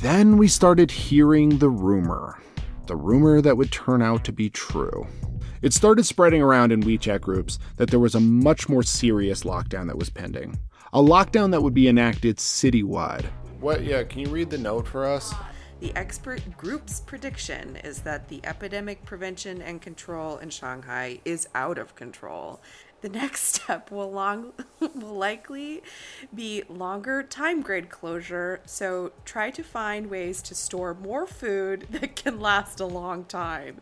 [0.02, 2.42] Then we started hearing the rumor.
[2.88, 5.06] The rumor that would turn out to be true.
[5.62, 9.88] It started spreading around in WeChat groups that there was a much more serious lockdown
[9.88, 10.58] that was pending.
[10.96, 13.26] A lockdown that would be enacted citywide.
[13.60, 13.84] What?
[13.84, 15.34] Yeah, can you read the note for us?
[15.82, 21.78] The expert group's prediction is that the epidemic prevention and control in Shanghai is out
[21.78, 22.62] of control.
[23.02, 25.84] The next step will long will likely
[26.34, 32.16] be longer time grid closure, so try to find ways to store more food that
[32.16, 33.82] can last a long time.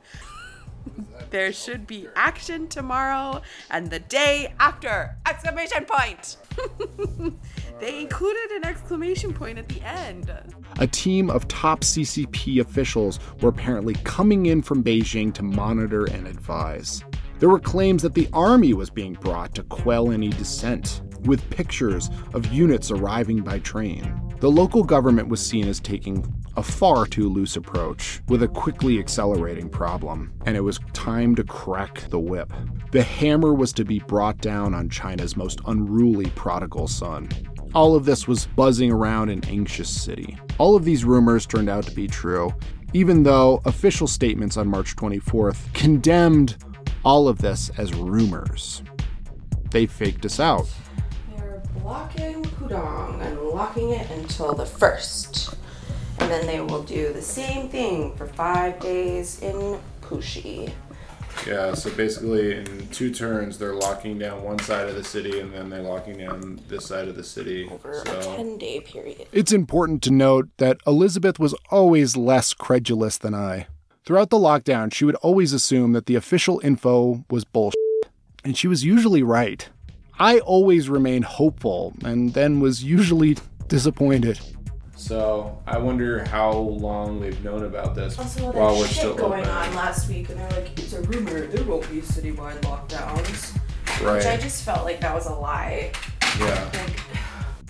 [1.29, 5.15] There should be action tomorrow and the day after!
[5.27, 6.38] Exclamation point!
[7.79, 10.31] they included an exclamation point at the end.
[10.79, 16.27] A team of top CCP officials were apparently coming in from Beijing to monitor and
[16.27, 17.03] advise.
[17.39, 22.09] There were claims that the army was being brought to quell any dissent, with pictures
[22.34, 24.21] of units arriving by train.
[24.39, 26.21] The local government was seen as taking
[26.55, 31.43] a far too loose approach with a quickly accelerating problem, and it was time to
[31.43, 32.51] crack the whip.
[32.91, 37.29] The hammer was to be brought down on China's most unruly prodigal son.
[37.73, 40.37] All of this was buzzing around an anxious city.
[40.59, 42.53] All of these rumors turned out to be true,
[42.93, 46.57] even though official statements on March 24th condemned
[47.03, 48.83] all of this as rumors.
[49.71, 50.69] They faked us out.
[51.35, 55.55] They're blocking Pudong and locking it until the first.
[56.24, 60.71] And then they will do the same thing for five days in Puxi.
[61.45, 65.53] Yeah, so basically in two turns they're locking down one side of the city and
[65.53, 67.67] then they're locking down this side of the city.
[67.69, 68.19] Over so.
[68.19, 69.28] a 10 day period.
[69.34, 73.67] It's important to note that Elizabeth was always less credulous than I.
[74.05, 77.80] Throughout the lockdown, she would always assume that the official info was bullshit,
[78.45, 79.67] and she was usually right.
[80.17, 83.36] I always remained hopeful and then was usually
[83.67, 84.39] disappointed.
[85.03, 89.15] So I wonder how long they've known about this Also, that while we're shit still
[89.15, 89.51] going open.
[89.51, 93.53] on last week, and they're like, it's a rumor, there won't be citywide lockdowns.
[93.99, 95.91] Which I just felt like that was a lie.
[96.39, 96.87] Yeah.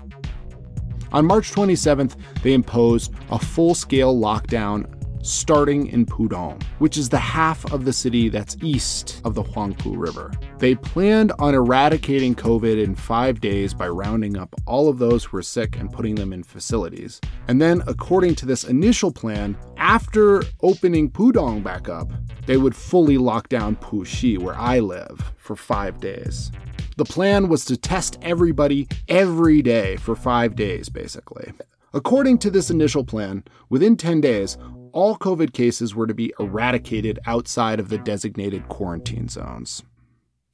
[1.12, 4.86] On March 27th, they imposed a full scale lockdown
[5.24, 9.98] starting in Pudong, which is the half of the city that's east of the Huangpu
[9.98, 10.32] River.
[10.60, 15.38] They planned on eradicating COVID in five days by rounding up all of those who
[15.38, 17.22] were sick and putting them in facilities.
[17.48, 22.12] And then, according to this initial plan, after opening Pudong back up,
[22.46, 26.52] they would fully lock down Puxi, where I live, for five days.
[26.98, 31.54] The plan was to test everybody every day for five days, basically.
[31.94, 34.58] According to this initial plan, within 10 days,
[34.94, 39.84] all COVID cases were to be eradicated outside of the designated quarantine zones.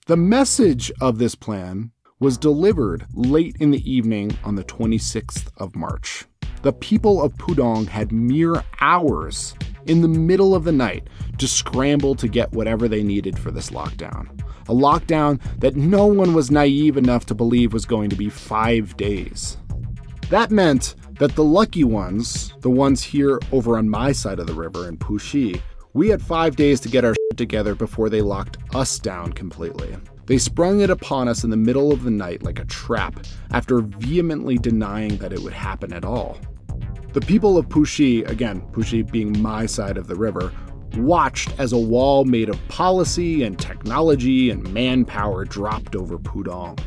[0.07, 5.75] The message of this plan was delivered late in the evening on the 26th of
[5.75, 6.25] March.
[6.61, 9.53] The people of Pudong had mere hours
[9.85, 13.69] in the middle of the night to scramble to get whatever they needed for this
[13.69, 14.41] lockdown.
[14.67, 18.95] A lockdown that no one was naive enough to believe was going to be five
[18.97, 19.57] days.
[20.29, 24.53] That meant that the lucky ones, the ones here over on my side of the
[24.53, 25.61] river in Puxi,
[25.93, 29.95] we had five days to get our shit together before they locked us down completely.
[30.27, 33.81] They sprung it upon us in the middle of the night like a trap after
[33.81, 36.37] vehemently denying that it would happen at all.
[37.11, 40.53] The people of Puxi, again, Puxi being my side of the river,
[40.95, 46.79] watched as a wall made of policy and technology and manpower dropped over Pudong.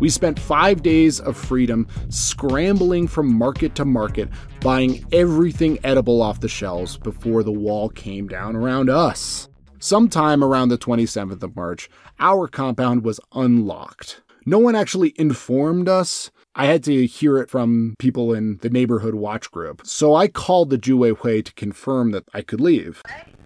[0.00, 4.28] We spent five days of freedom scrambling from market to market,
[4.60, 9.48] buying everything edible off the shelves before the wall came down around us.
[9.78, 11.88] Sometime around the 27th of March,
[12.20, 14.22] our compound was unlocked.
[14.44, 16.30] No one actually informed us.
[16.54, 20.70] I had to hear it from people in the neighborhood watch group, so I called
[20.70, 23.00] the Juwei Hui to confirm that I could leave.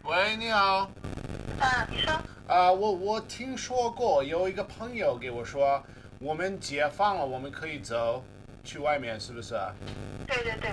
[0.05, 0.91] 喂，你好。
[1.61, 2.13] 啊，你说。
[2.49, 5.81] 啊，我我听说过有一个朋友给我说，uh,
[6.20, 8.24] 我们解放了，我们可以走
[8.64, 9.56] 去外面，是不是？
[10.28, 10.72] 对对对。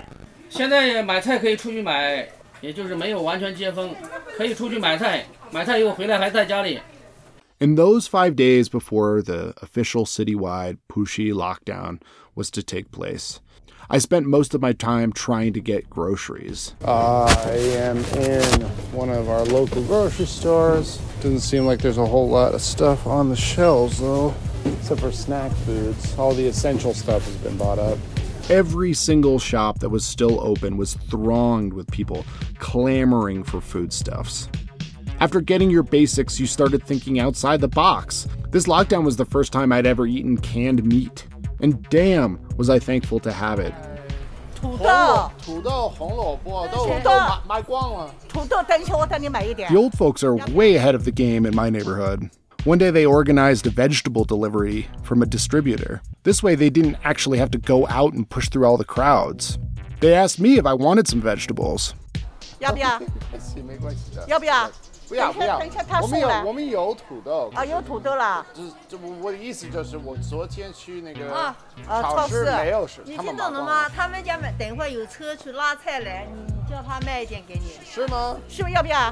[0.50, 2.28] 现在买菜可以出去买，
[2.60, 3.94] 也就是没有完全解封，
[4.36, 6.80] 可以出去买菜，买菜以后回来还在家里。
[7.60, 11.98] In those five days before the official citywide Puxi lockdown
[12.34, 13.38] was to take place,
[13.93, 16.73] I spent most of my time trying to get groceries.
[16.83, 17.29] I
[17.75, 20.97] am in one of our local grocery stores.
[21.17, 24.33] Doesn't seem like there's a whole lot of stuff on the shelves though,
[24.65, 26.17] except for snack foods.
[26.17, 27.99] All the essential stuff has been bought up.
[28.49, 32.25] Every single shop that was still open was thronged with people
[32.57, 34.49] clamoring for foodstuffs.
[35.19, 38.27] After getting your basics, you started thinking outside the box.
[38.49, 41.27] This lockdown was the first time I'd ever eaten canned meat.
[41.62, 43.72] And damn, was I thankful to have it.
[44.60, 48.14] 土豆，土豆、红萝卜都土豆都买买光了。
[48.28, 52.30] 土豆，等一下我带你买一点 The。old folks are way ahead of the game in my neighborhood.
[52.64, 56.00] One day they organized a vegetable delivery from a distributor.
[56.24, 59.58] This way they didn't actually have to go out and push through all the crowds.
[60.00, 61.92] They asked me if I wanted some vegetables.
[62.58, 62.98] 要不要？
[62.98, 64.26] 没事，没关系的。
[64.26, 64.68] 要不要？
[65.12, 67.50] 不要不要等一下他，我们有送来我们有土豆。
[67.54, 68.44] 啊，有土豆了。
[68.52, 71.56] 就是就我我的意思就是，我昨天去那个啊
[71.86, 73.88] 超市没有是，你他们听懂了吗？
[73.88, 77.72] 他们家买，等一会儿有车去拉菜来，你叫他卖一点给你。
[77.84, 78.36] 是吗？
[78.48, 79.10] 是不是要不要？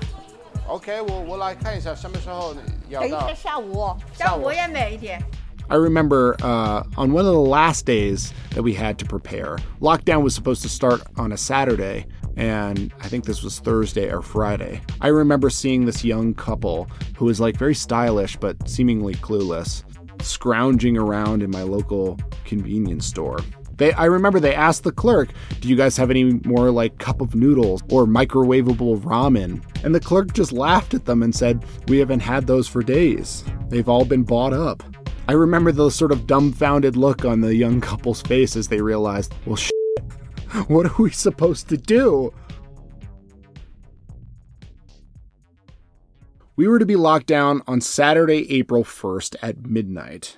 [0.68, 2.54] OK，我我来看一下什么时候
[2.88, 3.36] 要到等一天。
[3.36, 5.20] 下午，下午我也买一点。
[5.68, 10.22] I remember uh, on one of the last days that we had to prepare, lockdown
[10.22, 12.06] was supposed to start on a Saturday,
[12.37, 14.81] and I think this was Thursday or Friday.
[15.01, 19.83] I remember seeing this young couple who was like very stylish but seemingly clueless,
[20.21, 23.39] scrounging around in my local convenience store.
[23.77, 25.29] They, I remember they asked the clerk,
[25.59, 29.63] Do you guys have any more like cup of noodles or microwavable ramen?
[29.83, 33.43] And the clerk just laughed at them and said, We haven't had those for days.
[33.69, 34.83] They've all been bought up.
[35.27, 39.33] I remember the sort of dumbfounded look on the young couple's face as they realized,
[39.45, 39.71] Well, shit,
[40.67, 42.33] what are we supposed to do?
[46.57, 50.37] We were to be locked down on Saturday, April 1st at midnight.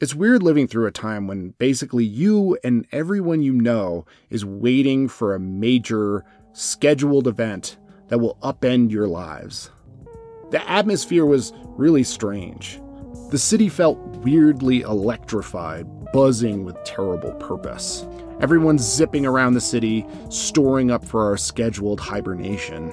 [0.00, 5.06] It's weird living through a time when basically you and everyone you know is waiting
[5.06, 7.78] for a major scheduled event
[8.08, 9.70] that will upend your lives.
[10.50, 12.80] The atmosphere was really strange.
[13.30, 18.04] The city felt weirdly electrified, buzzing with terrible purpose.
[18.42, 22.92] Everyone's zipping around the city, storing up for our scheduled hibernation.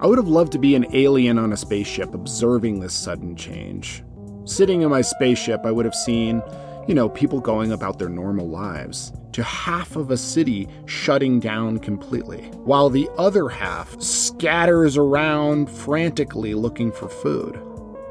[0.00, 4.04] I would have loved to be an alien on a spaceship observing this sudden change.
[4.44, 6.42] Sitting in my spaceship, I would have seen,
[6.86, 11.78] you know, people going about their normal lives, to half of a city shutting down
[11.78, 17.58] completely, while the other half scatters around frantically looking for food.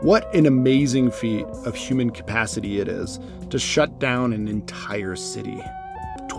[0.02, 3.20] What an amazing feat of human capacity it is
[3.52, 5.62] to shut down an entire city.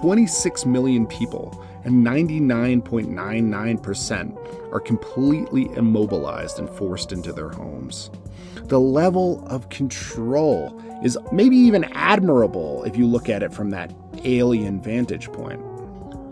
[0.02, 8.10] 26 million people, and 99.99% are completely immobilized and forced into their homes.
[8.64, 13.94] The level of control is maybe even admirable if you look at it from that
[14.24, 15.62] alien vantage point.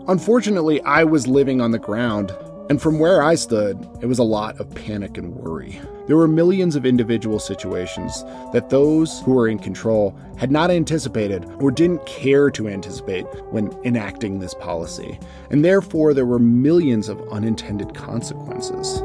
[0.09, 2.35] Unfortunately, I was living on the ground,
[2.69, 5.79] and from where I stood, it was a lot of panic and worry.
[6.11, 11.45] There were millions of individual situations that those who were in control had not anticipated
[11.61, 15.17] or didn't care to anticipate when enacting this policy,
[15.51, 19.01] and therefore there were millions of unintended consequences.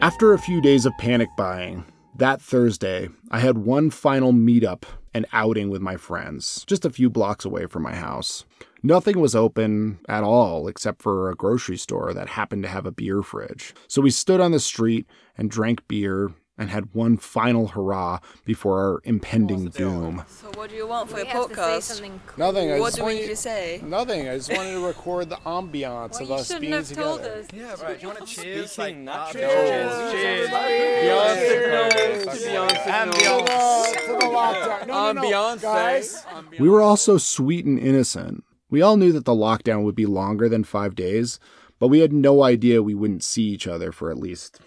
[0.00, 1.84] After a few days of panic buying,
[2.16, 4.84] that Thursday, I had one final meetup
[5.14, 8.44] and outing with my friends, just a few blocks away from my house.
[8.82, 12.92] Nothing was open at all except for a grocery store that happened to have a
[12.92, 13.74] beer fridge.
[13.86, 15.06] So we stood on the street
[15.38, 16.32] and drank beer
[16.62, 20.24] and had one final hurrah before our impending doom.
[20.28, 22.00] So what do you want for your podcast?
[22.38, 22.70] Nothing.
[22.72, 23.80] I What do we want need to say?
[23.84, 24.28] Nothing.
[24.28, 26.94] I just wanted to record the ambiance of us being together.
[26.94, 27.46] Told us.
[27.52, 27.98] Yeah, right.
[27.98, 28.78] Do you want to cheers?
[28.78, 30.12] Like, not cheers.
[30.12, 30.48] Cheers.
[30.50, 32.38] Beyonce knows.
[32.38, 34.86] Beyonce To the lockdown.
[34.86, 35.28] No, no, no.
[35.28, 35.56] Beyonce.
[35.56, 35.60] Eh?
[35.62, 36.24] Guys,
[36.60, 38.44] we were all so sweet and innocent.
[38.70, 41.40] We all knew that the lockdown would be longer than five days,
[41.80, 44.60] but we had no idea we wouldn't see each other for at least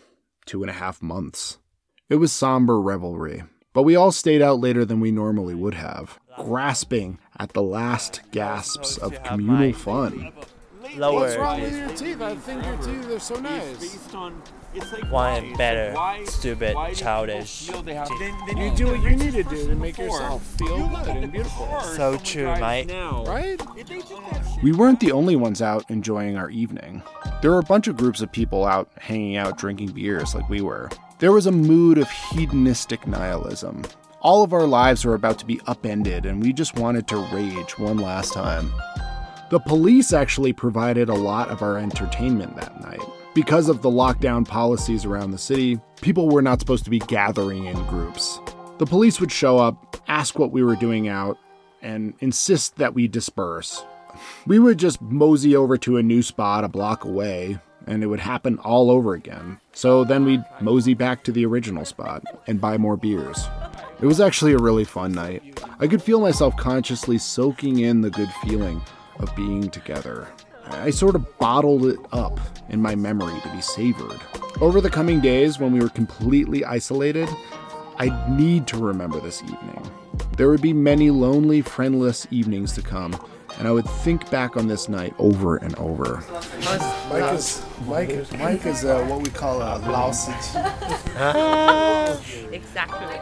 [0.46, 1.58] two and a half months.
[2.08, 3.42] It was somber revelry,
[3.74, 8.22] but we all stayed out later than we normally would have, grasping at the last
[8.30, 10.32] gasps of communal fun.
[10.98, 11.22] Lower.
[11.22, 12.22] What's wrong with your teeth?
[12.22, 13.98] I think your teeth are so nice.
[15.10, 15.96] One better,
[16.26, 17.70] stupid, childish.
[17.70, 21.82] You do what you need to do to make yourself feel good and beautiful.
[21.96, 22.92] So true, mate.
[23.26, 23.60] Right?
[24.62, 27.02] We weren't the only ones out enjoying our evening.
[27.42, 30.62] There were a bunch of groups of people out hanging out drinking beers like we
[30.62, 30.92] were.
[31.20, 33.84] There was a mood of hedonistic nihilism.
[34.20, 37.80] All of our lives were about to be upended, and we just wanted to rage
[37.80, 38.70] one last time.
[39.50, 43.00] The police actually provided a lot of our entertainment that night.
[43.34, 47.64] Because of the lockdown policies around the city, people were not supposed to be gathering
[47.64, 48.42] in groups.
[48.80, 51.38] The police would show up, ask what we were doing out,
[51.82, 53.86] and insist that we disperse.
[54.46, 58.20] We would just mosey over to a new spot a block away, and it would
[58.20, 59.60] happen all over again.
[59.74, 63.48] So then we'd mosey back to the original spot and buy more beers.
[64.02, 65.62] It was actually a really fun night.
[65.80, 68.82] I could feel myself consciously soaking in the good feeling
[69.20, 70.28] of being together.
[70.68, 72.40] I sort of bottled it up
[72.70, 74.20] in my memory to be savored.
[74.62, 77.30] Over the coming days, when we were completely isolated,
[77.98, 79.90] I'd need to remember this evening.
[80.38, 83.18] There would be many lonely, friendless evenings to come,
[83.58, 86.24] and I would think back on this night over and over.
[87.10, 88.40] Mike is Mike.
[88.40, 90.56] Mike is uh, what we call a lausage.
[92.52, 93.20] exactly.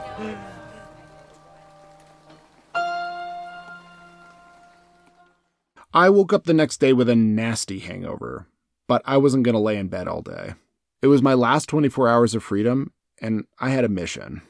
[5.96, 8.48] I woke up the next day with a nasty hangover,
[8.88, 10.56] but I wasn't going to lay in bed all day.
[11.04, 14.42] It was my last 24 hours of freedom, and I had a mission.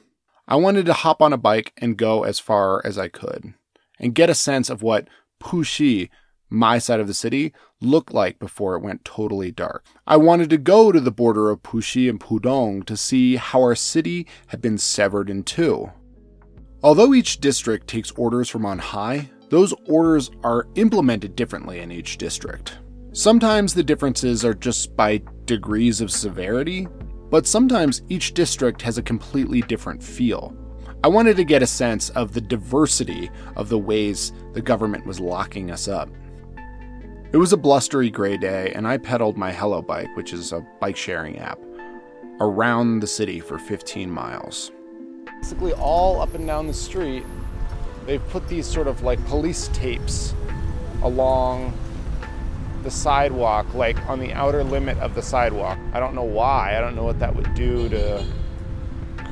[0.47, 3.53] I wanted to hop on a bike and go as far as I could,
[3.99, 5.09] and get a sense of what
[5.43, 6.09] Puxi,
[6.49, 9.85] my side of the city, looked like before it went totally dark.
[10.07, 13.75] I wanted to go to the border of Puxi and Pudong to see how our
[13.75, 15.91] city had been severed in two.
[16.81, 22.17] Although each district takes orders from on high, those orders are implemented differently in each
[22.17, 22.77] district.
[23.11, 26.87] Sometimes the differences are just by degrees of severity,
[27.29, 30.55] but sometimes each district has a completely different feel.
[31.03, 35.19] I wanted to get a sense of the diversity of the ways the government was
[35.19, 36.07] locking us up.
[37.33, 40.65] It was a blustery gray day, and I pedaled my Hello Bike, which is a
[40.79, 41.59] bike sharing app,
[42.39, 44.71] around the city for 15 miles.
[45.41, 47.25] Basically, all up and down the street,
[48.05, 50.33] they've put these sort of like police tapes
[51.01, 51.77] along
[52.83, 55.77] the sidewalk, like on the outer limit of the sidewalk.
[55.91, 56.77] I don't know why.
[56.77, 58.25] I don't know what that would do to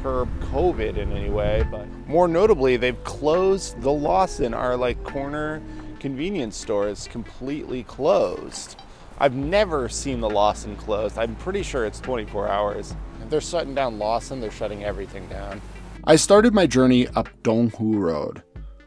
[0.01, 5.61] curb COVID in any way, but more notably, they've closed the Lawson, our like corner
[5.99, 8.79] convenience store, is completely closed.
[9.19, 11.17] I've never seen the Lawson closed.
[11.17, 12.95] I'm pretty sure it's 24 hours.
[13.21, 15.61] If they're shutting down Lawson, they're shutting everything down.
[16.05, 18.41] I started my journey up Donghu Road,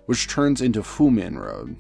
[0.07, 1.77] which turns into Fumin Road.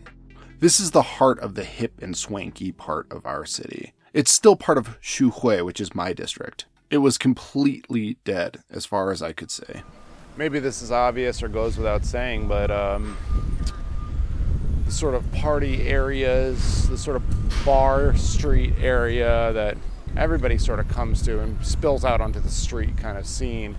[0.61, 3.93] This is the heart of the hip and swanky part of our city.
[4.13, 6.67] It's still part of Xuhui, which is my district.
[6.95, 9.83] It was completely dead as far as I could say.
[10.37, 13.19] Maybe this is obvious or goes without saying, but um,
[14.87, 19.77] the sort of party areas, the sort of bar street area that
[20.17, 23.75] everybody sort of comes to and spills out onto the street kind of scene.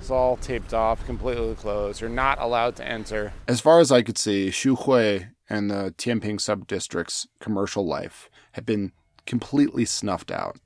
[0.00, 2.00] It's all taped off, completely closed.
[2.00, 3.34] You're not allowed to enter.
[3.46, 8.92] As far as I could see, Xuhui and the Tianping subdistrict's commercial life had been
[9.26, 10.56] completely snuffed out.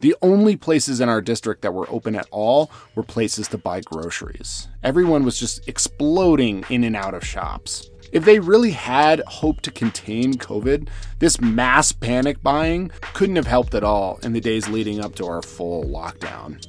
[0.00, 3.80] The only places in our district that were open at all were places to buy
[3.80, 4.68] groceries.
[4.82, 7.88] Everyone was just exploding in and out of shops.
[8.12, 13.74] If they really had hoped to contain COVID, this mass panic buying couldn't have helped
[13.74, 16.62] at all in the days leading up to our full lockdown.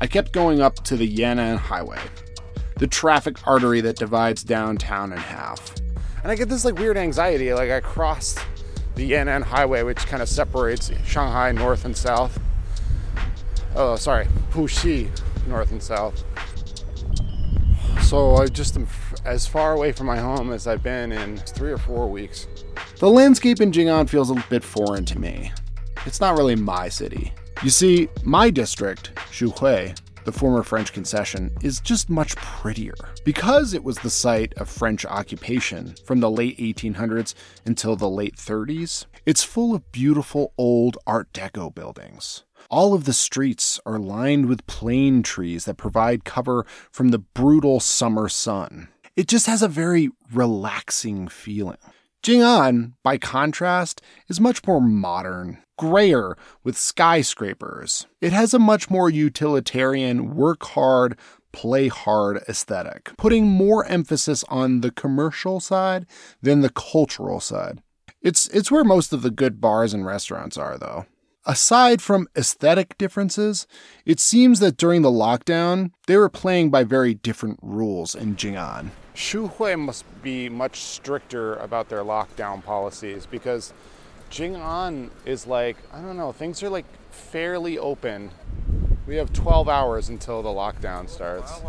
[0.00, 2.00] I kept going up to the Yan'an Highway,
[2.78, 5.74] the traffic artery that divides downtown in half.
[6.22, 7.54] And I get this like weird anxiety.
[7.54, 8.38] Like I crossed
[9.00, 12.38] the Yan'an Highway, which kind of separates Shanghai north and south.
[13.74, 15.08] Oh, sorry, Puxi
[15.46, 16.22] north and south.
[18.02, 18.86] So I just am
[19.24, 22.46] as far away from my home as I've been in three or four weeks.
[22.98, 25.50] The landscape in Jing'an feels a bit foreign to me.
[26.04, 27.32] It's not really my city.
[27.62, 32.94] You see, my district, Xuhui, the former French concession, is just much prettier.
[33.24, 37.34] Because it was the site of French occupation from the late 1800s
[37.64, 42.44] until the late 30s, it's full of beautiful old Art Deco buildings.
[42.68, 47.80] All of the streets are lined with plane trees that provide cover from the brutal
[47.80, 48.88] summer sun.
[49.16, 51.78] It just has a very relaxing feeling.
[52.22, 58.06] Jing'an, by contrast, is much more modern, grayer with skyscrapers.
[58.20, 61.18] It has a much more utilitarian, work hard,
[61.52, 66.04] play hard aesthetic, putting more emphasis on the commercial side
[66.42, 67.82] than the cultural side.
[68.20, 71.06] It's it's where most of the good bars and restaurants are though.
[71.46, 73.66] Aside from aesthetic differences,
[74.04, 78.90] it seems that during the lockdown, they were playing by very different rules in Jing'an.
[79.14, 83.72] Xuhui must be much stricter about their lockdown policies because
[84.30, 88.30] Jing'an is like, I don't know, things are like fairly open.
[89.06, 91.60] We have 12 hours until the lockdown starts.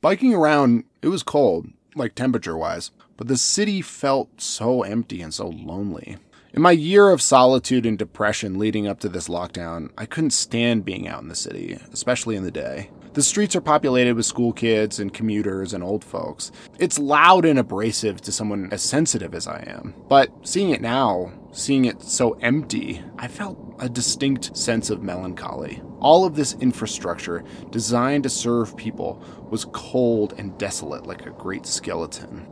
[0.00, 5.34] Biking around, it was cold, like temperature wise, but the city felt so empty and
[5.34, 6.18] so lonely.
[6.52, 10.84] In my year of solitude and depression leading up to this lockdown, I couldn't stand
[10.84, 12.90] being out in the city, especially in the day.
[13.14, 16.52] The streets are populated with school kids and commuters and old folks.
[16.78, 19.94] It's loud and abrasive to someone as sensitive as I am.
[20.08, 25.82] But seeing it now, seeing it so empty, I felt a distinct sense of melancholy.
[26.00, 31.66] All of this infrastructure designed to serve people was cold and desolate like a great
[31.66, 32.46] skeleton.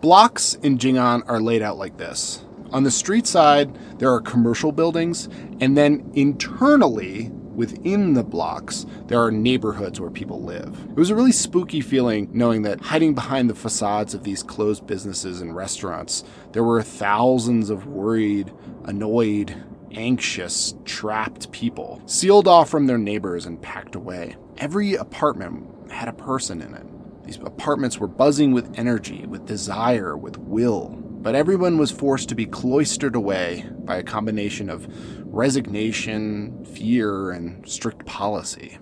[0.00, 2.44] Blocks in Jing'an are laid out like this.
[2.72, 5.28] On the street side, there are commercial buildings,
[5.60, 10.78] and then internally, within the blocks, there are neighborhoods where people live.
[10.90, 14.86] It was a really spooky feeling knowing that hiding behind the facades of these closed
[14.86, 18.52] businesses and restaurants, there were thousands of worried,
[18.84, 19.54] annoyed,
[19.92, 24.36] anxious, trapped people, sealed off from their neighbors and packed away.
[24.58, 26.86] Every apartment had a person in it.
[27.24, 32.34] These apartments were buzzing with energy, with desire, with will but everyone was forced to
[32.34, 34.88] be cloistered away by a combination of
[35.32, 38.78] resignation, fear, and strict policy.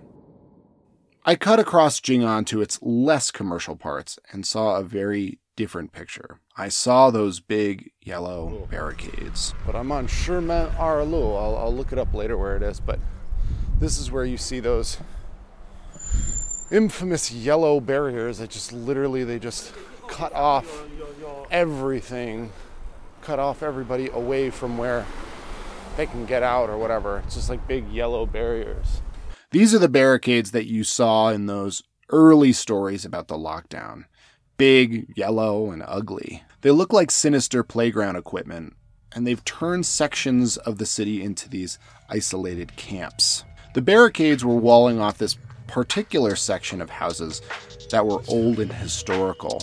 [1.25, 6.41] I cut across Jing'an to its less commercial parts and saw a very different picture.
[6.57, 9.53] I saw those big yellow barricades.
[9.67, 11.37] But I'm on Shimen Erlu.
[11.39, 12.99] I'll, I'll look it up later where it is, but
[13.79, 14.97] this is where you see those
[16.73, 19.75] infamous yellow barriers that just literally they just
[20.09, 20.85] cut off
[21.51, 22.53] everything,
[23.23, 25.07] cut off everybody away from where
[25.97, 27.23] they can get out or whatever.
[27.27, 29.03] It's just like big yellow barriers.
[29.51, 34.05] These are the barricades that you saw in those early stories about the lockdown.
[34.57, 36.43] Big, yellow, and ugly.
[36.61, 38.75] They look like sinister playground equipment,
[39.13, 41.79] and they've turned sections of the city into these
[42.09, 43.45] isolated camps.
[43.75, 45.37] The barricades were walling off this
[45.67, 47.43] particular section of houses
[47.91, 49.63] that were old and historical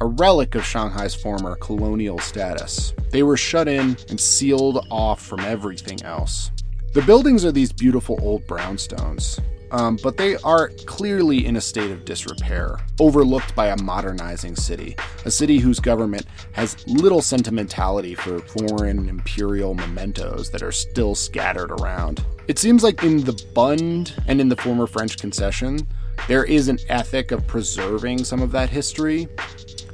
[0.00, 2.94] a relic of Shanghai's former colonial status.
[3.10, 6.50] They were shut in and sealed off from everything else.
[6.94, 11.90] The buildings are these beautiful old brownstones, um, but they are clearly in a state
[11.90, 18.38] of disrepair, overlooked by a modernizing city, a city whose government has little sentimentality for
[18.40, 22.24] foreign imperial mementos that are still scattered around.
[22.46, 25.86] It seems like in the Bund and in the former French concession,
[26.26, 29.28] there is an ethic of preserving some of that history,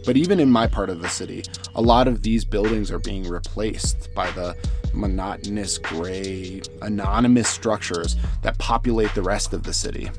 [0.06, 1.42] but even in my part of the city,
[1.74, 4.56] a lot of these buildings are being replaced by the
[4.92, 10.10] monotonous, gray, anonymous structures that populate the rest of the city.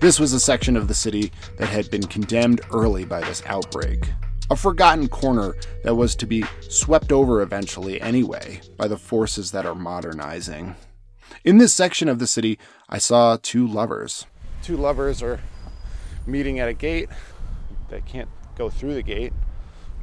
[0.00, 4.10] This was a section of the city that had been condemned early by this outbreak.
[4.50, 9.64] a forgotten corner that was to be swept over eventually anyway by the forces that
[9.64, 10.76] are modernizing.
[11.42, 14.26] In this section of the city, I saw two lovers.
[14.62, 15.40] Two lovers are
[16.26, 17.08] meeting at a gate.
[17.88, 19.32] They can't go through the gate,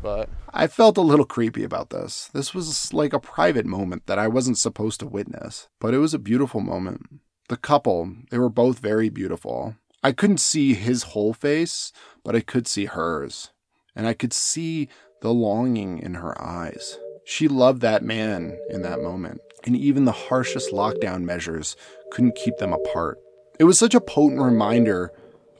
[0.02, 2.30] but I felt a little creepy about this.
[2.34, 6.14] This was like a private moment that I wasn't supposed to witness, but it was
[6.14, 7.22] a beautiful moment.
[7.50, 9.76] The couple, they were both very beautiful.
[10.04, 11.92] I couldn't see his whole face,
[12.24, 13.52] but I could see hers.
[13.96, 14.88] And I could see
[15.22, 16.98] the longing in her eyes.
[17.26, 21.76] She loved that man in that moment, and even the harshest lockdown measures
[22.12, 23.20] couldn't keep them apart.
[23.60, 25.12] It was such a potent reminder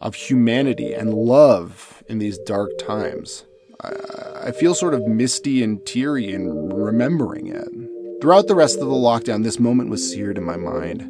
[0.02, 3.46] of humanity and love in these dark times.
[3.82, 7.70] I feel sort of misty and teary in remembering it.
[8.22, 11.04] Throughout the rest of the lockdown, this moment was seared in my mind,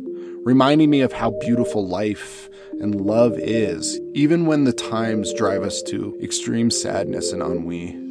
[0.46, 2.50] reminding me of how beautiful life
[2.80, 8.10] and love is, even when the times drive us to extreme sadness and ennui.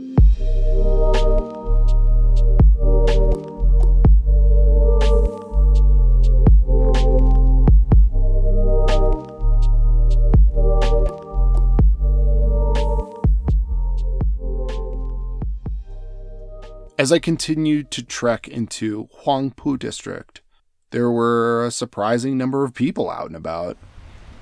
[17.09, 20.43] As I continued to trek into Huangpu district,
[20.91, 23.79] there were a surprising number of people out and about.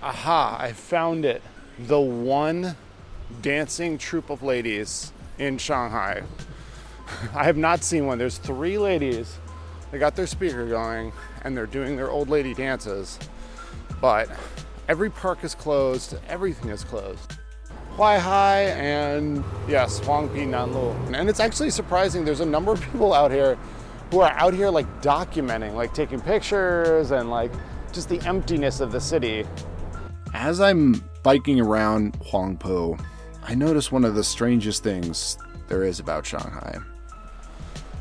[0.03, 1.43] Aha, I found it.
[1.79, 2.75] The one
[3.41, 6.25] dancing troupe of ladies in Shanghai.
[7.37, 8.19] I have not seen one.
[8.19, 9.39] There's three ladies.
[9.93, 11.13] They got their speaker going
[11.43, 13.17] and they're doing their old lady dances.
[14.01, 14.29] But
[14.89, 17.37] every park is closed, everything is closed.
[17.97, 20.94] Huaihai and yes, Huangpi Nanlu.
[21.14, 22.27] And it's actually surprising.
[22.27, 23.56] There's a number of people out here
[24.10, 27.51] who are out here like documenting, like taking pictures and like
[27.93, 29.47] just the emptiness of the city.
[30.35, 33.01] As I'm biking around Huangpu,
[33.43, 36.78] I notice one of the strangest things there is about Shanghai.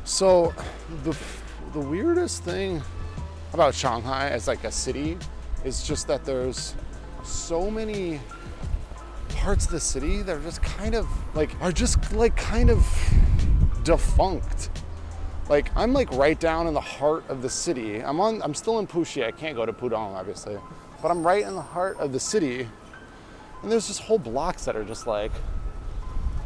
[0.04, 0.54] So,
[1.04, 1.16] the
[1.72, 2.82] the weirdest thing
[3.54, 5.16] about Shanghai as like a city
[5.64, 6.74] is just that there's
[7.24, 8.20] so many
[9.28, 12.86] parts of the city that are just kind of like are just like kind of
[13.82, 14.70] defunct.
[15.48, 18.00] Like I'm like right down in the heart of the city.
[18.00, 19.24] I'm on I'm still in Puxi.
[19.24, 20.58] I can't go to Pudong obviously.
[21.02, 22.68] But I'm right in the heart of the city.
[23.62, 25.32] And there's just whole blocks that are just like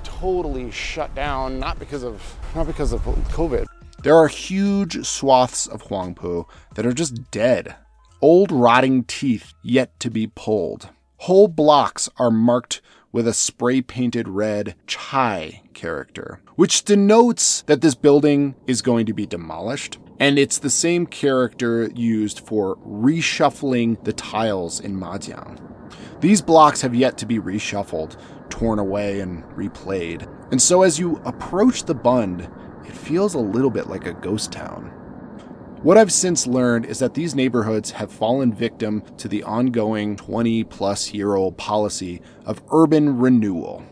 [0.03, 3.67] totally shut down not because of not because of COVID.
[4.03, 7.77] There are huge swaths of Huangpu that are just dead.
[8.23, 10.89] Old rotting teeth yet to be pulled.
[11.25, 12.81] Whole blocks are marked
[13.13, 19.13] with a spray painted red chai character, which denotes that this building is going to
[19.13, 19.99] be demolished.
[20.19, 25.61] And it's the same character used for reshuffling the tiles in Majiang.
[26.23, 28.19] These blocks have yet to be reshuffled,
[28.49, 30.27] torn away, and replayed.
[30.51, 32.49] And so as you approach the Bund,
[32.87, 34.91] it feels a little bit like a ghost town.
[35.83, 40.65] What I've since learned is that these neighborhoods have fallen victim to the ongoing 20
[40.65, 43.83] plus year old policy of urban renewal.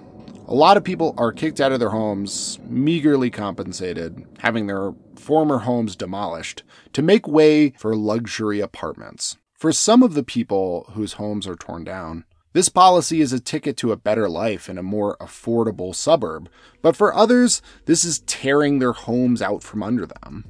[0.49, 5.61] A lot of people are kicked out of their homes, meagerly compensated, having their former
[5.61, 6.63] homes demolished,
[6.93, 9.39] to make way for luxury apartments.
[9.55, 13.79] For some of the people whose homes are torn down, this policy is a ticket
[13.79, 16.51] to a better life in a more affordable suburb,
[16.83, 20.45] but for others, this is tearing their homes out from under them.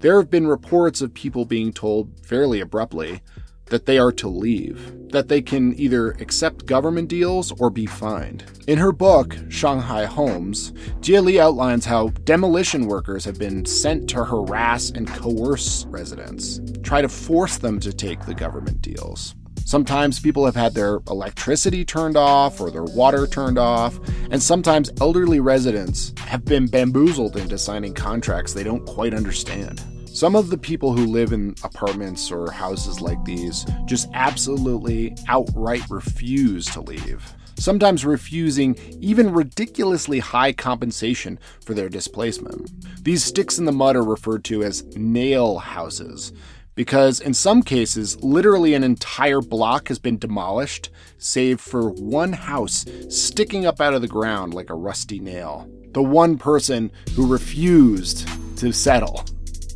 [0.00, 3.20] There have been reports of people being told fairly abruptly
[3.66, 8.44] that they are to leave, that they can either accept government deals or be fined.
[8.66, 10.72] In her book, Shanghai Homes,
[11.02, 17.02] Jie Li outlines how demolition workers have been sent to harass and coerce residents, try
[17.02, 19.34] to force them to take the government deals.
[19.70, 24.00] Sometimes people have had their electricity turned off or their water turned off,
[24.32, 29.80] and sometimes elderly residents have been bamboozled into signing contracts they don't quite understand.
[30.06, 35.88] Some of the people who live in apartments or houses like these just absolutely outright
[35.88, 37.32] refuse to leave.
[37.54, 43.04] Sometimes refusing even ridiculously high compensation for their displacement.
[43.04, 46.32] These sticks in the mud are referred to as nail houses
[46.80, 50.88] because in some cases, literally an entire block has been demolished,
[51.18, 55.68] save for one house sticking up out of the ground like a rusty nail.
[55.92, 58.26] The one person who refused
[58.60, 59.26] to settle.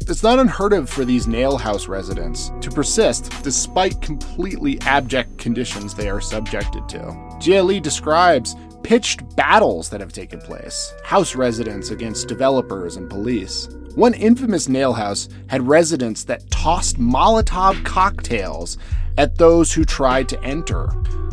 [0.09, 5.95] It's not unheard of for these nail house residents to persist despite completely abject conditions
[5.95, 7.63] they are subjected to.
[7.65, 13.67] Li describes pitched battles that have taken place house residents against developers and police.
[13.95, 18.77] One infamous nail house had residents that tossed Molotov cocktails
[19.17, 20.89] at those who tried to enter.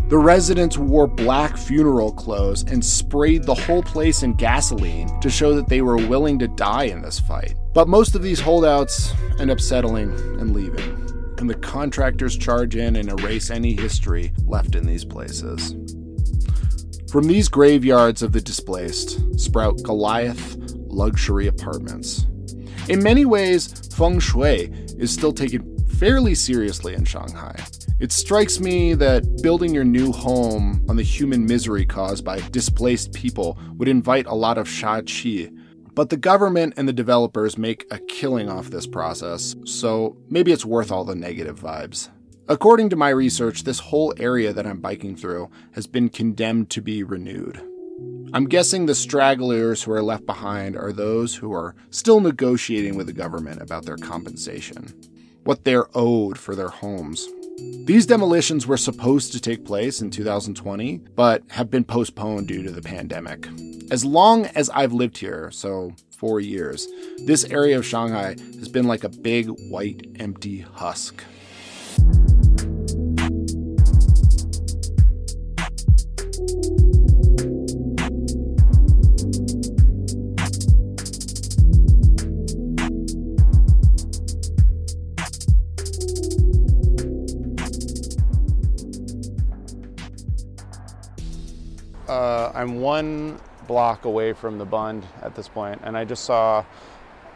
[0.07, 5.53] The residents wore black funeral clothes and sprayed the whole place in gasoline to show
[5.55, 7.55] that they were willing to die in this fight.
[7.73, 12.95] But most of these holdouts end up settling and leaving, and the contractors charge in
[12.95, 15.75] and erase any history left in these places.
[17.11, 20.55] From these graveyards of the displaced sprout Goliath
[20.88, 22.25] luxury apartments.
[22.88, 27.53] In many ways, feng shui is still taken fairly seriously in Shanghai.
[27.99, 33.11] It strikes me that building your new home on the human misery caused by displaced
[33.11, 35.53] people would invite a lot of sha qi.
[35.93, 40.63] But the government and the developers make a killing off this process, so maybe it's
[40.63, 42.07] worth all the negative vibes.
[42.51, 46.81] According to my research, this whole area that I'm biking through has been condemned to
[46.81, 47.61] be renewed.
[48.33, 53.07] I'm guessing the stragglers who are left behind are those who are still negotiating with
[53.07, 54.93] the government about their compensation,
[55.45, 57.25] what they're owed for their homes.
[57.85, 62.71] These demolitions were supposed to take place in 2020, but have been postponed due to
[62.71, 63.47] the pandemic.
[63.91, 66.85] As long as I've lived here, so four years,
[67.25, 71.23] this area of Shanghai has been like a big white empty husk.
[92.11, 96.65] Uh, I'm one block away from the Bund at this point, and I just saw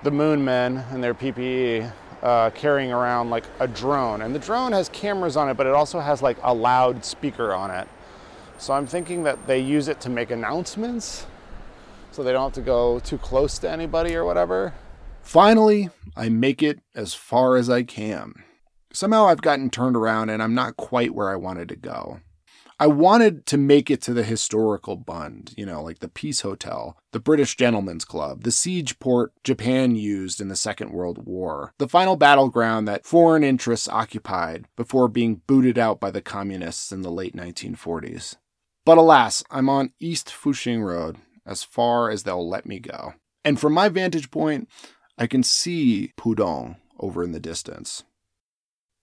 [0.03, 1.89] the Moon Men and their PPE
[2.21, 4.21] uh, carrying around like a drone.
[4.21, 7.53] And the drone has cameras on it, but it also has like a loud speaker
[7.53, 7.87] on it.
[8.57, 11.25] So I'm thinking that they use it to make announcements
[12.11, 14.73] so they don't have to go too close to anybody or whatever.
[15.21, 18.43] Finally, I make it as far as I can.
[18.91, 22.19] Somehow I've gotten turned around and I'm not quite where I wanted to go.
[22.77, 26.97] I wanted to make it to the historical Bund, you know, like the Peace Hotel,
[27.13, 31.87] the British Gentlemen's Club, the siege port Japan used in the Second World War, the
[31.87, 37.11] final battleground that foreign interests occupied before being booted out by the communists in the
[37.11, 38.35] late 1940s.
[38.85, 41.15] But alas, I'm on East Fuxing Road,
[41.45, 43.13] as far as they'll let me go.
[43.45, 44.67] And from my vantage point,
[45.17, 48.03] I can see Pudong over in the distance.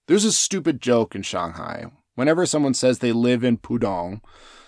[0.09, 4.20] There's a stupid joke in Shanghai Whenever someone says they live in Pudong,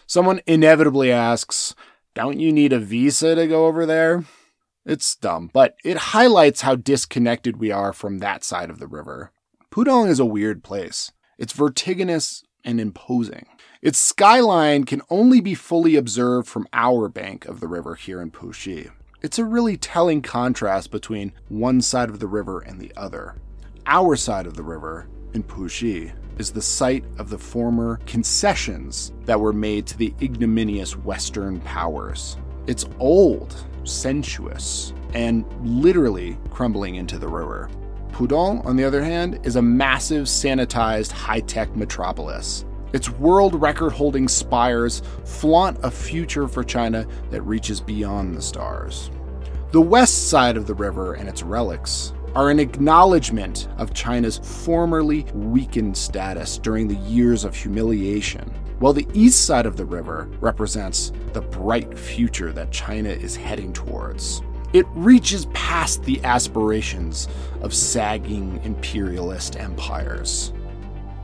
[0.06, 1.74] someone inevitably asks,
[2.14, 4.24] Don't you need a visa to go over there?
[4.86, 9.32] It's dumb, but it highlights how disconnected we are from that side of the river.
[9.70, 11.10] Pudong is a weird place.
[11.38, 13.46] It's vertiginous and imposing.
[13.82, 18.30] Its skyline can only be fully observed from our bank of the river here in
[18.30, 18.90] Puxi.
[19.22, 23.36] It's a really telling contrast between one side of the river and the other.
[23.86, 29.39] Our side of the river, in Puxi, is the site of the former concessions that
[29.39, 32.36] were made to the ignominious Western powers.
[32.66, 33.55] It's old,
[33.85, 37.70] sensuous, and literally crumbling into the river.
[38.12, 42.65] Pudong, on the other hand, is a massive, sanitized, high tech metropolis.
[42.93, 49.11] Its world record holding spires flaunt a future for China that reaches beyond the stars.
[49.73, 55.23] The west side of the river and its relics are an acknowledgement of China's formerly
[55.35, 61.12] weakened status during the years of humiliation, while the east side of the river represents
[61.32, 64.43] the bright future that China is heading towards.
[64.73, 67.28] It reaches past the aspirations
[67.62, 70.52] of sagging imperialist empires.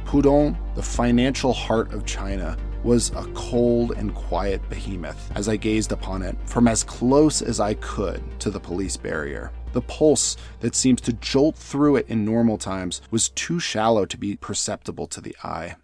[0.04, 5.92] Pudong, the financial heart of China, was a cold and quiet behemoth as I gazed
[5.92, 9.52] upon it from as close as I could to the police barrier.
[9.72, 14.18] The pulse that seems to jolt through it in normal times was too shallow to
[14.18, 15.76] be perceptible to the eye.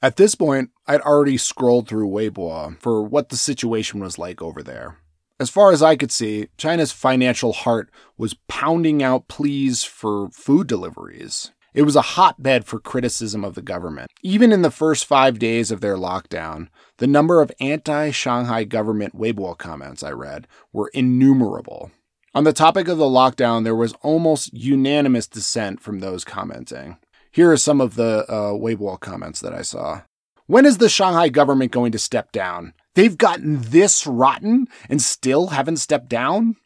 [0.00, 4.62] At this point, I'd already scrolled through Weibo for what the situation was like over
[4.62, 4.98] there.
[5.38, 10.66] As far as I could see, China's financial heart was pounding out pleas for food
[10.66, 11.52] deliveries.
[11.74, 14.10] It was a hotbed for criticism of the government.
[14.22, 16.68] Even in the first five days of their lockdown,
[16.98, 21.90] the number of anti Shanghai government Weibo comments I read were innumerable.
[22.34, 26.96] On the topic of the lockdown, there was almost unanimous dissent from those commenting.
[27.30, 30.02] Here are some of the uh, Weibo comments that I saw.
[30.46, 32.72] When is the Shanghai government going to step down?
[32.94, 36.56] They've gotten this rotten and still haven't stepped down?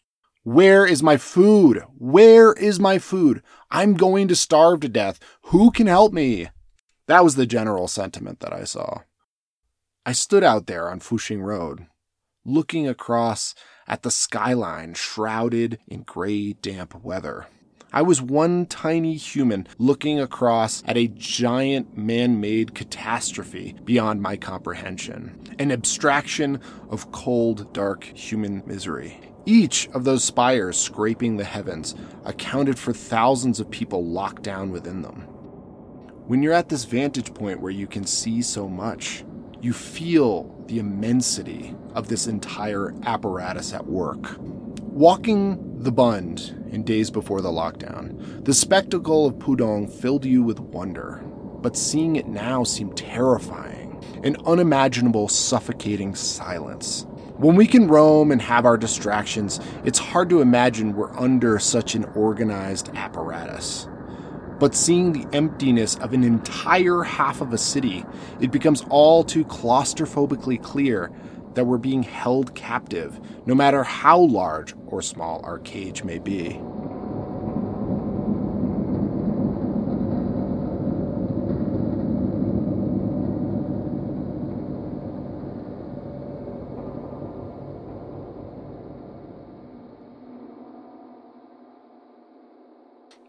[0.45, 1.83] Where is my food?
[1.99, 3.43] Where is my food?
[3.69, 5.19] I'm going to starve to death.
[5.47, 6.49] Who can help me?
[7.09, 9.01] That was the general sentiment that I saw.
[10.05, 11.87] I stood out there on Fuxing Road,
[12.45, 13.57] looking across
[13.87, 17.47] at the skyline shrouded in gray, damp weather.
[17.93, 24.37] I was one tiny human looking across at a giant man made catastrophe beyond my
[24.37, 26.61] comprehension, an abstraction
[26.91, 29.21] of cold, dark human misery.
[29.47, 31.95] Each of those spires scraping the heavens
[32.25, 35.21] accounted for thousands of people locked down within them.
[36.27, 39.25] When you're at this vantage point where you can see so much,
[39.67, 44.37] you feel the immensity of this entire apparatus at work.
[44.39, 50.61] Walking the Bund in days before the lockdown, the spectacle of Pudong filled you with
[50.61, 51.21] wonder,
[51.63, 57.05] but seeing it now seemed terrifying, an unimaginable, suffocating silence.
[57.37, 61.97] When we can roam and have our distractions, it's hard to imagine we're under such
[61.97, 63.89] an organized apparatus.
[64.59, 68.05] But seeing the emptiness of an entire half of a city,
[68.41, 71.11] it becomes all too claustrophobically clear
[71.55, 76.61] that we're being held captive, no matter how large or small our cage may be.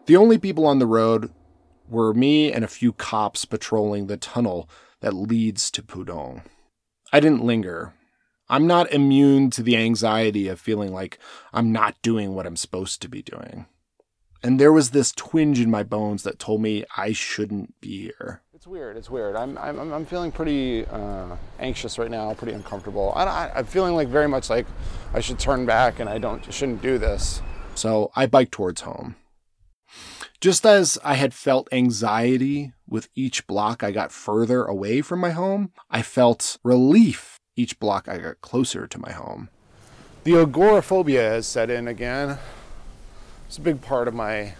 [0.08, 1.32] The only people on the road
[1.90, 4.70] were me and a few cops patrolling the tunnel
[5.02, 6.44] that leads to Pudong.
[7.12, 7.94] I didn't linger.
[8.48, 11.20] I'm not immune to the anxiety of feeling like
[11.52, 13.66] I'm not doing what I'm supposed to be doing.
[14.42, 18.44] And there was this twinge in my bones that told me I shouldn't be here.
[18.54, 18.96] It's weird.
[18.96, 19.36] It's weird.
[19.36, 22.34] I'm I'm I'm feeling pretty uh, anxious right now.
[22.34, 23.12] Pretty uncomfortable.
[23.14, 24.68] I, I, I'm feeling like very much like
[25.14, 27.42] I should turn back and I don't shouldn't do this.
[27.76, 29.18] So I biked towards home.
[30.40, 35.32] Just as I had felt anxiety with each block I got further away from my
[35.32, 39.50] home, I felt relief each block I got closer to my home.
[40.26, 42.38] The agoraphobia has set in again.
[43.48, 44.54] It's a big part of my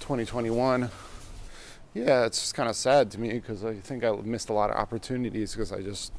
[0.00, 0.90] 2021.
[1.94, 4.68] Yeah, it's just kind of sad to me because I think I missed a lot
[4.68, 6.12] of opportunities because I just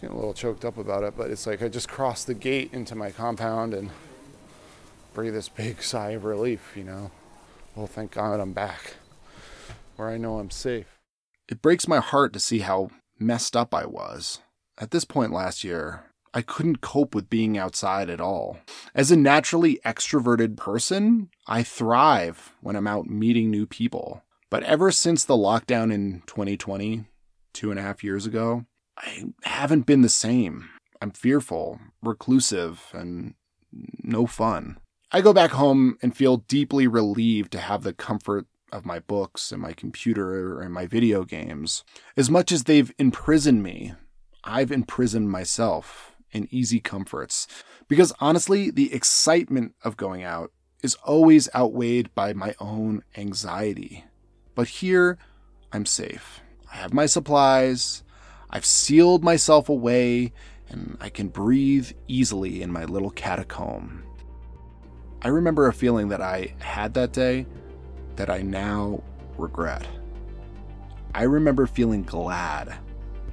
[0.00, 1.14] get a little choked up about it.
[1.16, 3.90] But it's like I just crossed the gate into my compound and
[5.14, 7.10] breathe this big sigh of relief, you know.
[7.74, 8.94] Well, thank God I'm back
[9.96, 10.98] where I know I'm safe.
[11.48, 14.40] It breaks my heart to see how messed up I was.
[14.78, 18.58] At this point last year, I couldn't cope with being outside at all.
[18.94, 24.22] As a naturally extroverted person, I thrive when I'm out meeting new people.
[24.50, 27.04] But ever since the lockdown in 2020,
[27.52, 28.64] two and a half years ago,
[28.98, 30.70] I haven't been the same.
[31.00, 33.34] I'm fearful, reclusive, and
[34.02, 34.78] no fun.
[35.14, 39.52] I go back home and feel deeply relieved to have the comfort of my books
[39.52, 41.84] and my computer and my video games.
[42.16, 43.94] As much as they've imprisoned me,
[44.42, 47.46] I've imprisoned myself in easy comforts.
[47.86, 50.50] Because honestly, the excitement of going out
[50.82, 54.04] is always outweighed by my own anxiety.
[54.56, 55.16] But here,
[55.72, 56.40] I'm safe.
[56.72, 58.02] I have my supplies,
[58.50, 60.32] I've sealed myself away,
[60.68, 64.02] and I can breathe easily in my little catacomb.
[65.24, 67.46] I remember a feeling that I had that day
[68.16, 69.02] that I now
[69.38, 69.88] regret.
[71.14, 72.76] I remember feeling glad,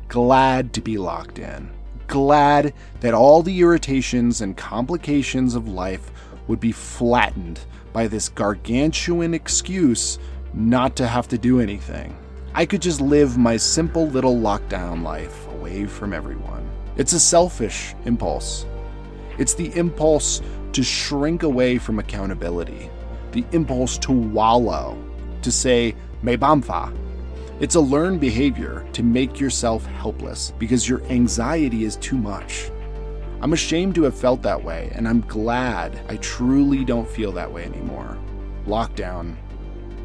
[0.08, 1.70] glad to be locked in,
[2.08, 6.14] glad that all the irritations and complications of life
[6.48, 7.60] would be flattened
[7.92, 10.18] by this gargantuan excuse
[10.54, 12.18] not to have to do anything.
[12.54, 16.70] I could just live my simple little lockdown life away from everyone.
[16.96, 18.66] It's a selfish impulse.
[19.38, 20.42] It's the impulse
[20.74, 22.90] to shrink away from accountability,
[23.32, 24.98] the impulse to wallow,
[25.42, 26.96] to say, mei banfa.
[27.60, 32.72] It's a learned behavior to make yourself helpless because your anxiety is too much.
[33.42, 37.52] I'm ashamed to have felt that way, and I'm glad I truly don't feel that
[37.52, 38.18] way anymore.
[38.66, 39.36] Lockdown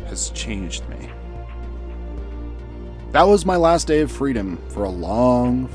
[0.06, 1.10] has changed me.
[3.12, 5.70] That was my last day of freedom for a long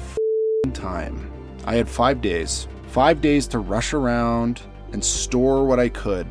[0.73, 1.31] time.
[1.65, 2.67] I had five days.
[2.87, 4.61] Five days to rush around
[4.93, 6.27] and store what I could,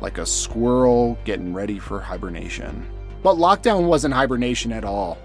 [0.00, 2.86] like a squirrel getting ready for hibernation.
[3.22, 5.18] But lockdown wasn't hibernation at all.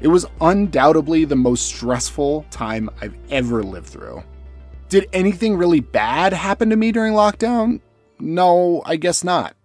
[0.00, 4.22] It was undoubtedly the most stressful time I've ever lived through.
[4.88, 7.80] Did anything really bad happen to me during lockdown?
[8.18, 9.56] No, I guess not.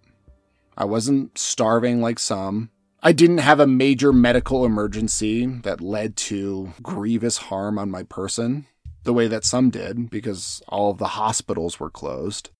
[0.76, 2.70] I wasn't starving like some.
[3.02, 8.66] I didn't have a major medical emergency that led to grievous harm on my person
[9.08, 12.50] the way that some did because all of the hospitals were closed.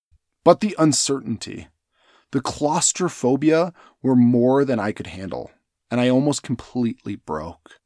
[0.46, 1.68] But the uncertainty,
[2.32, 5.50] the claustrophobia were more than I could handle,
[5.90, 7.78] and I almost completely broke.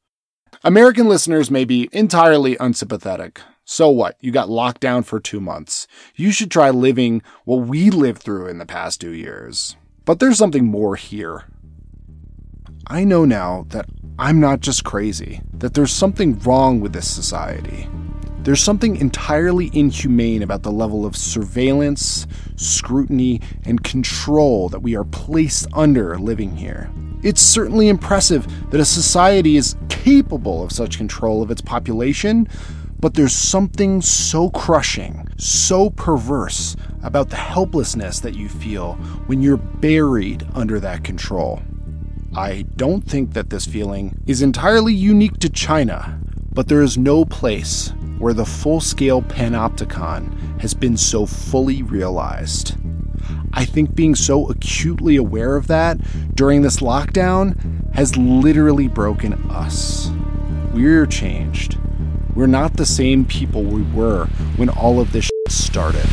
[0.62, 3.40] American listeners may be entirely unsympathetic.
[3.64, 4.16] So what?
[4.20, 5.88] You got locked down for two months.
[6.14, 9.74] You should try living what we lived through in the past two years.
[10.04, 11.46] But there's something more here.
[12.86, 13.86] I know now that
[14.20, 17.88] I'm not just crazy, that there's something wrong with this society.
[18.44, 25.04] There's something entirely inhumane about the level of surveillance, scrutiny, and control that we are
[25.04, 26.90] placed under living here.
[27.22, 32.48] It's certainly impressive that a society is capable of such control of its population,
[32.98, 36.74] but there's something so crushing, so perverse
[37.04, 38.94] about the helplessness that you feel
[39.26, 41.62] when you're buried under that control.
[42.34, 46.18] I don't think that this feeling is entirely unique to China,
[46.52, 47.92] but there is no place
[48.22, 52.76] where the full scale panopticon has been so fully realized.
[53.52, 55.98] I think being so acutely aware of that
[56.36, 60.08] during this lockdown has literally broken us.
[60.72, 61.78] We're changed.
[62.36, 66.06] We're not the same people we were when all of this started.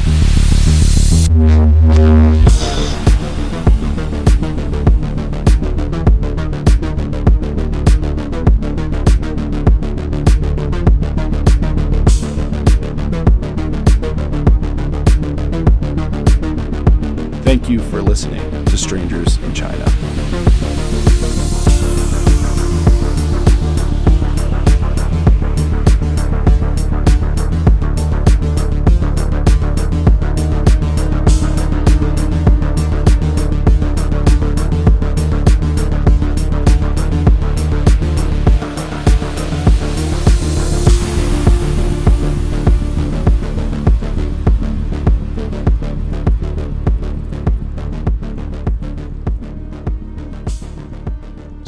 [17.99, 20.18] For listening to Strangers in China.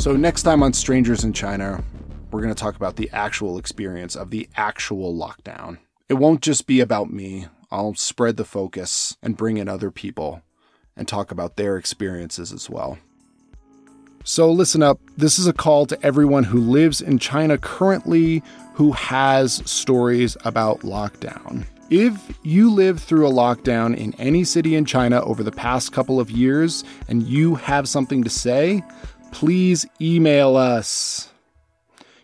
[0.01, 1.83] So, next time on Strangers in China,
[2.31, 5.77] we're going to talk about the actual experience of the actual lockdown.
[6.09, 7.45] It won't just be about me.
[7.69, 10.41] I'll spread the focus and bring in other people
[10.97, 12.97] and talk about their experiences as well.
[14.23, 14.99] So, listen up.
[15.17, 18.41] This is a call to everyone who lives in China currently
[18.73, 21.67] who has stories about lockdown.
[21.91, 26.21] If you lived through a lockdown in any city in China over the past couple
[26.21, 28.81] of years and you have something to say,
[29.31, 31.29] please email us.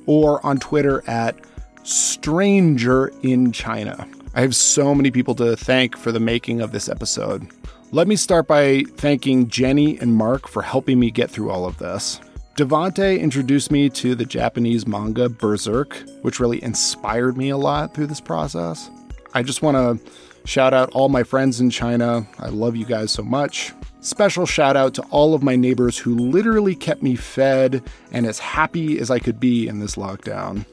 [0.07, 1.37] or on Twitter at
[1.83, 4.09] Stranger in China.
[4.35, 7.49] I have so many people to thank for the making of this episode.
[7.93, 11.79] Let me start by thanking Jenny and Mark for helping me get through all of
[11.79, 12.21] this.
[12.57, 18.07] Devante introduced me to the Japanese manga Berserk, which really inspired me a lot through
[18.07, 18.91] this process.
[19.35, 20.11] I just want to
[20.47, 22.27] shout out all my friends in China.
[22.39, 23.73] I love you guys so much.
[24.07, 28.39] Special shout out to all of my neighbors who literally kept me fed and as
[28.39, 30.65] happy as I could be in this lockdown.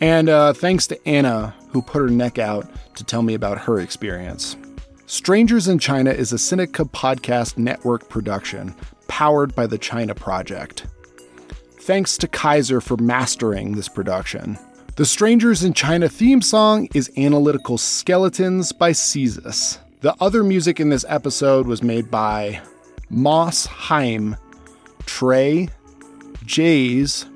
[0.00, 2.66] And uh, thanks to Anna, who put her neck out
[2.96, 4.56] to tell me about her experience.
[5.04, 8.74] Strangers in China is a Sinica podcast network production
[9.06, 10.86] powered by the China Project.
[11.80, 14.58] Thanks to Kaiser for mastering this production.
[14.96, 19.76] The Strangers in China theme song is Analytical Skeletons by Cezus.
[20.00, 22.62] The other music in this episode was made by
[23.10, 24.36] Moss Heim,
[25.06, 25.68] Trey,
[26.44, 27.26] Jays,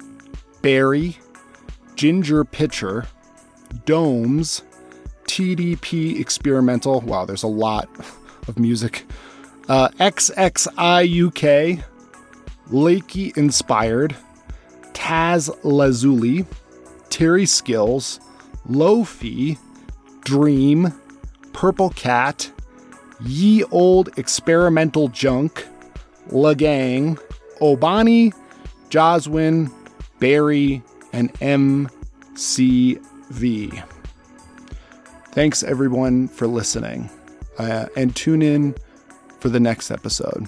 [0.61, 1.19] Barry,
[1.97, 3.07] Ginger Pitcher,
[3.85, 4.63] Domes,
[5.25, 7.01] TDP Experimental.
[7.01, 7.89] Wow, there's a lot
[8.49, 9.05] of music.
[9.69, 11.83] Uh, XXIUK,
[12.71, 14.17] Lakey Inspired,
[14.93, 16.47] Taz Lazuli,
[17.11, 18.21] Terry Skills,
[18.69, 19.59] Lofi,
[20.25, 20.93] Dream,
[21.53, 22.51] Purple Cat,
[23.25, 25.67] Ye Old Experimental Junk,
[26.31, 27.21] Lagang,
[27.61, 28.33] Obani,
[28.91, 29.71] Joswin,
[30.19, 30.83] Barry,
[31.13, 31.89] and MCV.
[35.33, 37.11] Thanks everyone for listening,
[37.59, 38.75] uh, and tune in
[39.41, 40.47] for the next episode.